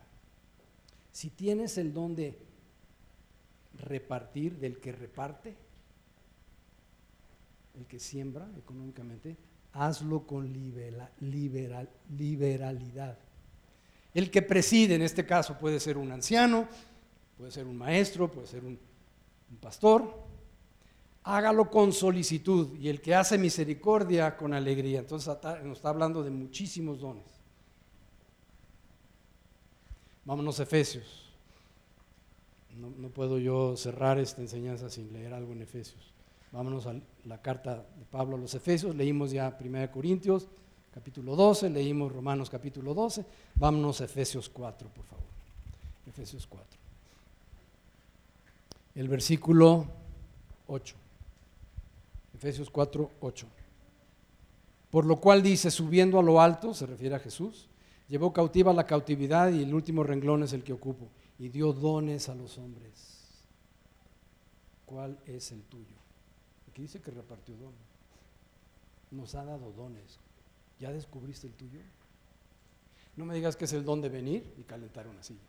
[1.13, 2.39] Si tienes el don de
[3.75, 5.57] repartir, del que reparte,
[7.79, 9.37] el que siembra económicamente,
[9.73, 11.11] hazlo con liberal,
[12.11, 13.19] liberalidad.
[14.15, 16.67] El que preside, en este caso, puede ser un anciano,
[17.37, 18.79] puede ser un maestro, puede ser un
[19.61, 20.27] pastor,
[21.27, 25.01] hágalo con solicitud y el que hace misericordia con alegría.
[25.01, 27.25] Entonces nos está hablando de muchísimos dones.
[30.25, 31.25] Vámonos a Efesios.
[32.77, 36.13] No, puedo yo cerrar esta enseñanza sin leer algo en Efesios.
[36.53, 38.95] Vámonos a la carta de Pablo a los Efesios.
[38.95, 40.47] Leímos ya 1 Corintios
[40.95, 43.25] capítulo 12, leímos Romanos capítulo 12.
[43.57, 45.25] Vámonos a Efesios 4, por favor.
[46.07, 46.79] Efesios 4.
[48.95, 49.87] El versículo
[50.69, 51.06] 8.
[52.37, 53.47] Efesios 4, 8.
[54.91, 57.67] Por lo cual dice, subiendo a lo alto, se refiere a Jesús,
[58.09, 61.09] llevó cautiva la cautividad y el último renglón es el que ocupo,
[61.39, 63.25] y dio dones a los hombres.
[64.85, 65.97] ¿Cuál es el tuyo?
[66.71, 67.81] Aquí dice que repartió dones.
[69.11, 70.19] Nos ha dado dones.
[70.79, 71.81] ¿Ya descubriste el tuyo?
[73.17, 75.41] No me digas que es el don de venir y calentar una silla.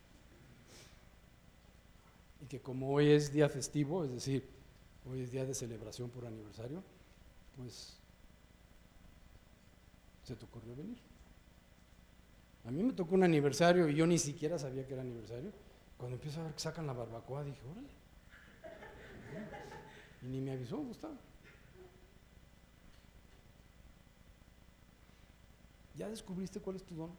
[2.42, 4.57] Y que como hoy es día festivo, es decir,
[5.04, 6.82] hoy es día de celebración por aniversario,
[7.56, 7.98] pues
[10.24, 10.98] se te ocurrió venir.
[12.64, 15.52] A mí me tocó un aniversario y yo ni siquiera sabía que era aniversario.
[15.96, 17.88] Cuando empiezo a ver que sacan la barbacoa, dije, órale.
[20.22, 21.16] Y ni me avisó Gustavo.
[25.96, 27.10] ¿Ya descubriste cuál es tu don?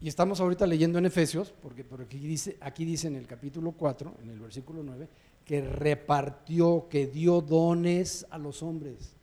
[0.00, 4.16] Y estamos ahorita leyendo en Efesios, porque, aquí, dice, aquí dice en el capítulo 4,
[4.22, 5.08] en el versículo 9,
[5.50, 9.16] que repartió, que dio dones a los hombres.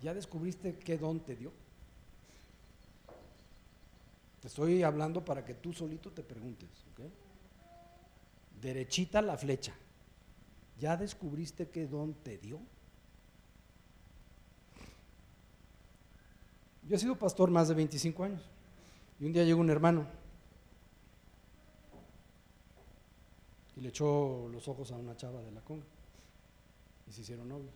[0.00, 1.52] ¿Ya descubriste qué don te dio?
[4.40, 6.70] Te estoy hablando para que tú solito te preguntes.
[8.62, 9.74] Derechita la flecha.
[10.80, 12.58] ¿Ya descubriste qué don te dio?
[16.88, 18.40] Yo he sido pastor más de 25 años.
[19.20, 20.06] Y un día llegó un hermano
[23.78, 25.86] y le echó los ojos a una chava de la conga
[27.06, 27.72] y se hicieron novios.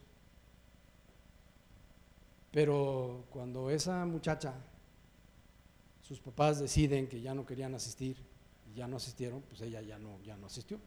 [2.50, 4.53] Pero cuando esa muchacha,
[6.03, 8.16] sus papás deciden que ya no querían asistir
[8.70, 10.78] y ya no asistieron, pues ella ya no, ya no asistió.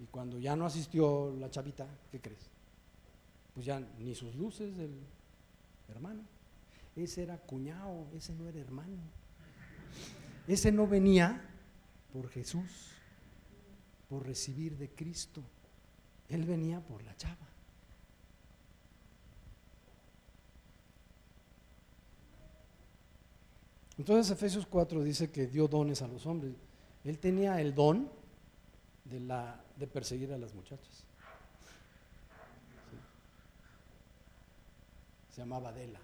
[0.00, 2.50] Y cuando ya no asistió la chavita, ¿qué crees?
[3.54, 4.98] Pues ya ni sus luces del
[5.88, 6.22] hermano.
[6.96, 8.98] Ese era cuñado, ese no era hermano.
[10.48, 11.40] Ese no venía
[12.12, 12.90] por Jesús,
[14.10, 15.40] por recibir de Cristo.
[16.28, 17.46] Él venía por la chava.
[23.96, 26.54] Entonces Efesios 4 dice que dio dones a los hombres.
[27.04, 28.10] Él tenía el don
[29.04, 31.04] de, la, de perseguir a las muchachas.
[35.30, 36.00] Se llamaba Adela.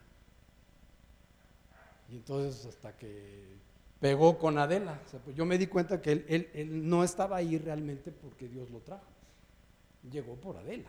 [2.09, 3.65] Y entonces hasta que
[4.07, 8.47] pegó con Adela, pues yo me di cuenta que él, no estaba ahí realmente porque
[8.47, 9.10] Dios lo trajo.
[10.09, 10.89] Llegó por Adela.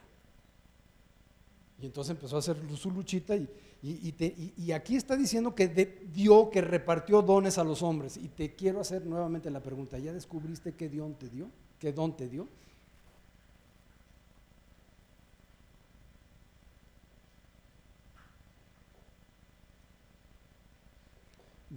[1.82, 3.50] Y entonces empezó a hacer su luchita y,
[3.82, 5.68] y, aquí está diciendo que
[6.14, 8.18] dio, que repartió dones a los hombres.
[8.18, 11.50] Y te quiero hacer nuevamente la pregunta, ¿ya descubriste qué don te dio?
[11.80, 12.48] ¿Qué don te dio?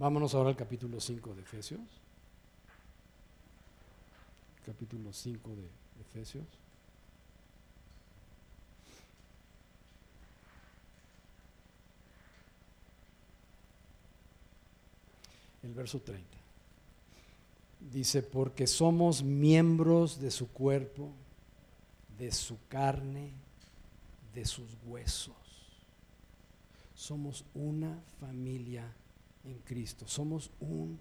[0.01, 1.79] Vámonos ahora al capítulo 5 de Efesios.
[4.65, 5.69] Capítulo 5 de
[6.01, 6.43] Efesios.
[15.61, 16.25] El verso 30.
[17.91, 21.11] Dice, porque somos miembros de su cuerpo,
[22.17, 23.33] de su carne,
[24.33, 25.35] de sus huesos.
[26.95, 28.91] Somos una familia
[29.45, 30.07] en Cristo.
[30.07, 30.99] Somos un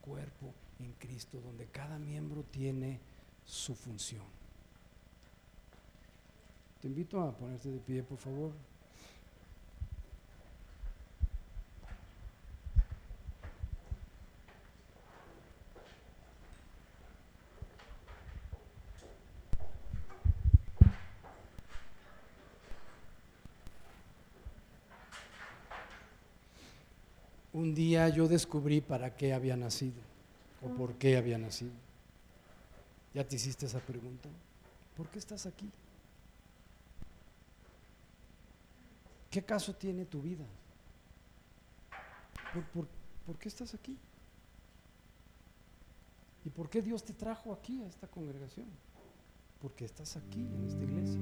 [0.00, 3.00] cuerpo en Cristo donde cada miembro tiene
[3.44, 4.24] su función.
[6.80, 8.52] Te invito a ponerte de pie, por favor.
[27.80, 30.02] Día yo descubrí para qué había nacido
[30.62, 31.72] o por qué había nacido.
[33.14, 34.28] ¿Ya te hiciste esa pregunta?
[34.96, 35.70] ¿Por qué estás aquí?
[39.30, 40.44] ¿Qué caso tiene tu vida?
[42.74, 43.96] ¿Por, qué estás aquí?
[46.44, 48.66] ¿Y por qué Dios te trajo aquí a esta congregación?
[49.62, 51.20] Porque estás aquí en esta iglesia.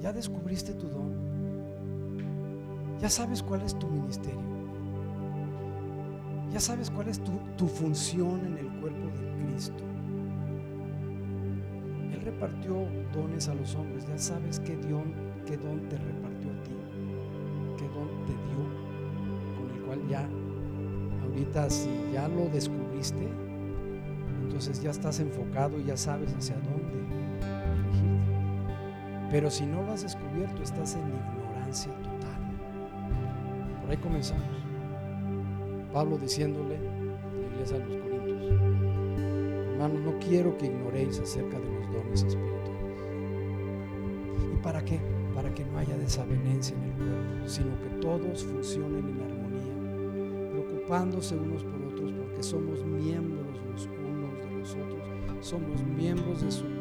[0.00, 1.10] ¿Ya descubriste tu don?
[2.98, 4.59] ¿Ya sabes cuál es tu ministerio?
[6.52, 7.20] ¿Ya sabes cuál es
[7.56, 9.84] tu, función en el cuerpo de Cristo?
[12.12, 14.04] Él repartió dones a los hombres.
[14.06, 14.76] ¿Ya sabes qué
[15.46, 16.72] qué don te repartió a ti?
[17.78, 18.66] ¿Qué don te dio?
[19.56, 20.28] Con el cual ya,
[21.22, 23.28] ahorita si ya lo descubriste,
[24.42, 27.46] entonces ya estás enfocado y ya sabes hacia dónde dirigirte.
[29.30, 32.40] Pero si no lo has descubierto, estás en ignorancia total.
[33.80, 34.59] Por ahí comenzamos.
[35.92, 38.52] Pablo diciéndole a la iglesia de los Corintios,
[39.72, 42.60] hermanos, no quiero que ignoréis acerca de los dones espirituales.
[44.54, 45.00] ¿Y para qué?
[45.34, 51.36] Para que no haya desavenencia en el cuerpo, sino que todos funcionen en armonía, preocupándose
[51.36, 56.79] unos por otros, porque somos miembros los unos de los otros, somos miembros de su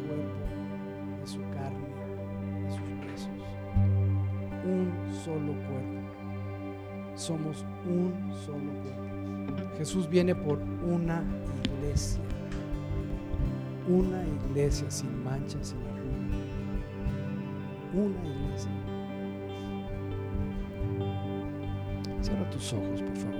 [7.29, 9.77] Somos un solo cuerpo.
[9.77, 11.23] Jesús viene por una
[11.77, 12.19] iglesia
[13.87, 16.17] una iglesia sin mancha, sin arruga.
[17.93, 18.71] Una iglesia.
[22.19, 23.39] Cierra tus ojos, por favor.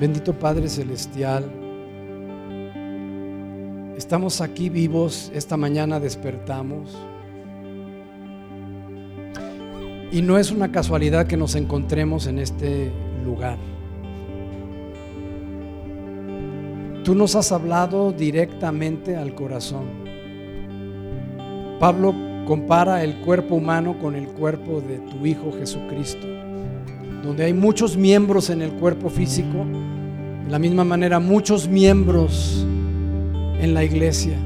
[0.00, 1.48] Bendito Padre Celestial,
[3.96, 6.98] estamos aquí vivos, esta mañana despertamos.
[10.12, 12.92] Y no es una casualidad que nos encontremos en este
[13.24, 13.56] lugar.
[17.02, 19.86] Tú nos has hablado directamente al corazón.
[21.80, 22.14] Pablo
[22.46, 26.26] compara el cuerpo humano con el cuerpo de tu Hijo Jesucristo,
[27.22, 29.64] donde hay muchos miembros en el cuerpo físico,
[30.44, 32.66] de la misma manera muchos miembros
[33.58, 34.36] en la iglesia,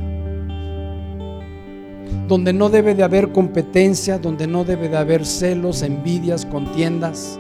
[2.29, 7.39] donde no debe de haber competencia, donde no debe de haber celos, envidias, contiendas,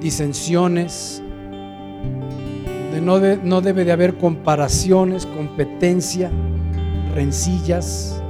[0.00, 1.22] disensiones,
[3.02, 6.30] no, no debe de haber comparaciones, competencia,
[7.14, 8.20] rencillas,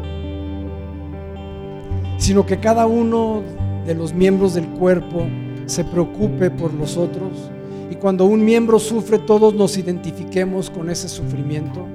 [2.19, 3.43] sino que cada uno
[3.87, 5.27] de los miembros del cuerpo
[5.67, 7.51] se preocupe por los otros
[7.91, 11.87] y cuando un miembro sufre todos nos identifiquemos con ese sufrimiento.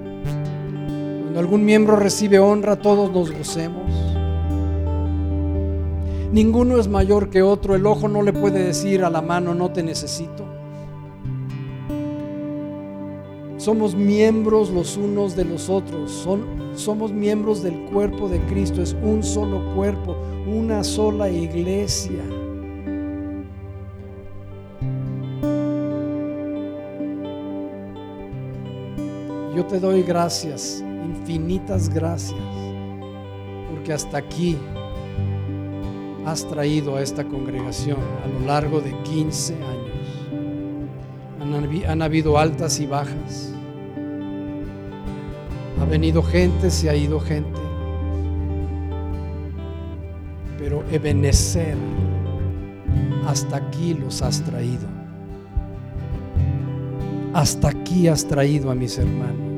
[1.31, 3.89] Cuando algún miembro recibe honra todos nos gocemos.
[6.33, 9.71] Ninguno es mayor que otro, el ojo no le puede decir a la mano no
[9.71, 10.43] te necesito.
[13.55, 16.11] Somos miembros los unos de los otros.
[16.11, 18.81] Son, somos miembros del cuerpo de Cristo.
[18.81, 22.25] Es un solo cuerpo, una sola iglesia.
[29.55, 32.39] Yo te doy gracias, infinitas gracias,
[33.69, 34.57] porque hasta aquí
[36.25, 39.81] has traído a esta congregación a lo largo de 15 años.
[41.87, 43.51] Han, habido altas y bajas
[45.81, 47.59] ha venido gente, se ha ido gente.
[50.59, 51.75] Pero Ebenezer,
[53.27, 54.87] hasta aquí los has traído.
[57.33, 59.50] Hasta aquí has traído a mis hermanos.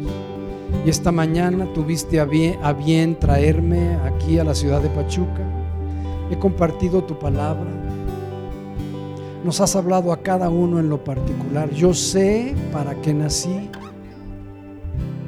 [0.86, 5.42] Y esta mañana tuviste a bien, traerme aquí a la ciudad de Pachuca.
[6.30, 7.70] He compartido tu palabra.
[9.44, 11.70] Nos has hablado a cada uno en lo particular.
[11.72, 13.70] Yo sé para qué nací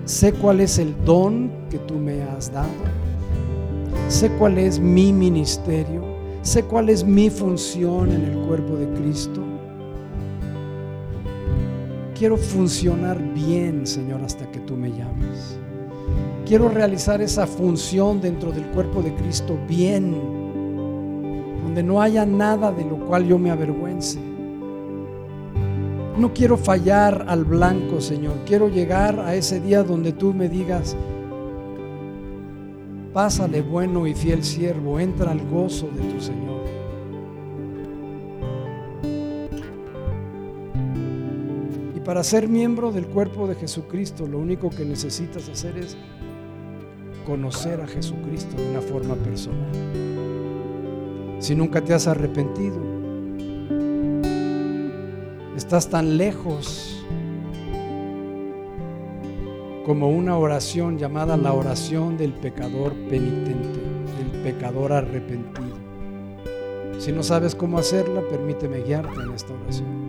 [0.06, 2.70] Sé cuál es el don que tú me has dado.
[4.08, 6.04] Sé cuál es mi ministerio.
[6.44, 9.42] Sé cuál es mi función en el cuerpo de Cristo.
[12.18, 15.60] Quiero funcionar bien, Señor, hasta que tú me llames.
[16.46, 20.12] Quiero realizar esa función dentro del cuerpo de Cristo bien,
[21.64, 24.20] donde no haya nada de lo cual yo me avergüence
[26.18, 28.38] no quiero fallar al blanco, Señor.
[28.46, 30.96] Quiero llegar a ese día donde tú me digas,
[33.14, 36.55] pásale bueno y fiel siervo, entra al gozo de tu Señor.
[42.06, 45.98] Para ser miembro del cuerpo de Jesucristo, lo único que necesitas hacer es
[47.26, 49.72] conocer a Jesucristo de una forma personal.
[51.40, 52.78] si nunca te has arrepentido.
[55.56, 57.04] Estás tan lejos
[59.86, 63.80] como una oración llamada la oración del pecador penitente,
[64.18, 65.76] del pecador arrepentido.
[67.00, 70.05] Si no sabes cómo hacerla, permíteme guiarte en esta oración.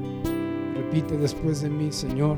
[0.86, 2.36] Repite después de mí, Señor,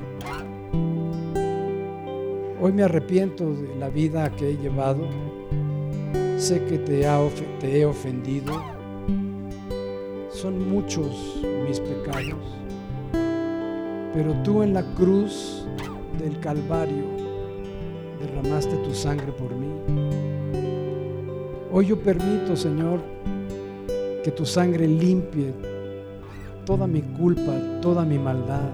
[2.59, 5.07] hoy me arrepiento de la vida que he llevado.
[6.39, 8.55] Sé que te, he ofendido.
[10.31, 12.57] Son muchos mis pecados.
[14.15, 15.67] Pero tú en la cruz
[16.19, 17.05] del Calvario
[18.19, 19.69] derramaste tu sangre por mí.
[21.71, 23.01] Hoy yo permito, Señor,
[24.25, 25.53] que tu sangre limpie
[26.69, 28.69] toda mi culpa, toda mi maldad.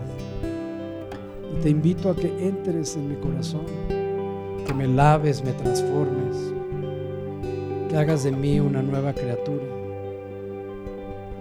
[1.53, 3.67] Y te invito a que entres en mi corazón,
[4.67, 6.37] que me laves, me transformes,
[7.89, 9.65] que hagas de mí una nueva criatura,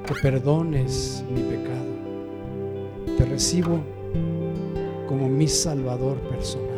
[0.05, 3.17] que perdones mi pecado.
[3.17, 3.79] Te recibo
[5.07, 6.69] como mi Salvador personal.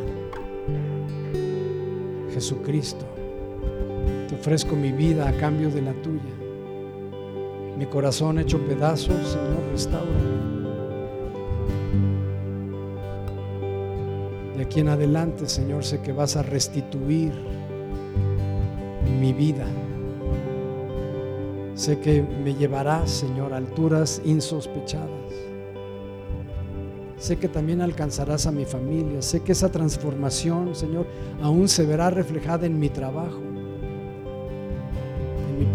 [2.34, 3.06] Jesucristo,
[4.30, 6.45] te ofrezco mi vida a cambio de la tuya
[7.78, 10.12] mi corazón hecho pedazos, Señor, restaura.
[14.56, 17.34] De aquí en adelante, Señor, sé que vas a restituir
[19.20, 19.66] mi vida.
[21.74, 25.10] Sé que me llevarás, Señor, a alturas insospechadas.
[27.18, 29.22] Sé que también alcanzarás a mi familia.
[29.22, 31.08] Sé que esa transformación, Señor,
[31.42, 33.55] aún se verá reflejada en mi trabajo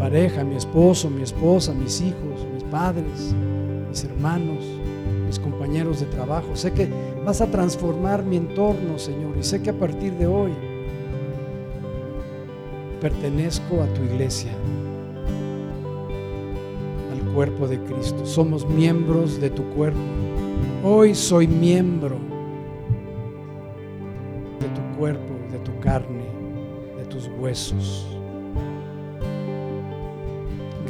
[0.00, 3.34] pareja, mi esposo, mi esposa, mis hijos, mis padres,
[3.90, 4.64] mis hermanos,
[5.26, 6.56] mis compañeros de trabajo.
[6.56, 6.88] Sé que
[7.24, 10.52] vas a transformar mi entorno, Señor, y sé que a partir de hoy
[12.98, 14.52] pertenezco a tu iglesia,
[17.12, 18.24] al cuerpo de Cristo.
[18.24, 20.00] Somos miembros de tu cuerpo.
[20.82, 22.16] Hoy soy miembro
[24.60, 26.24] de tu cuerpo, de tu carne,
[26.96, 28.09] de tus huesos.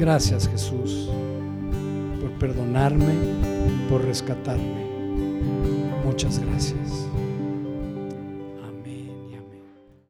[0.01, 1.11] Gracias Jesús
[2.19, 3.13] por perdonarme,
[3.87, 4.83] por rescatarme.
[6.03, 7.05] Muchas gracias.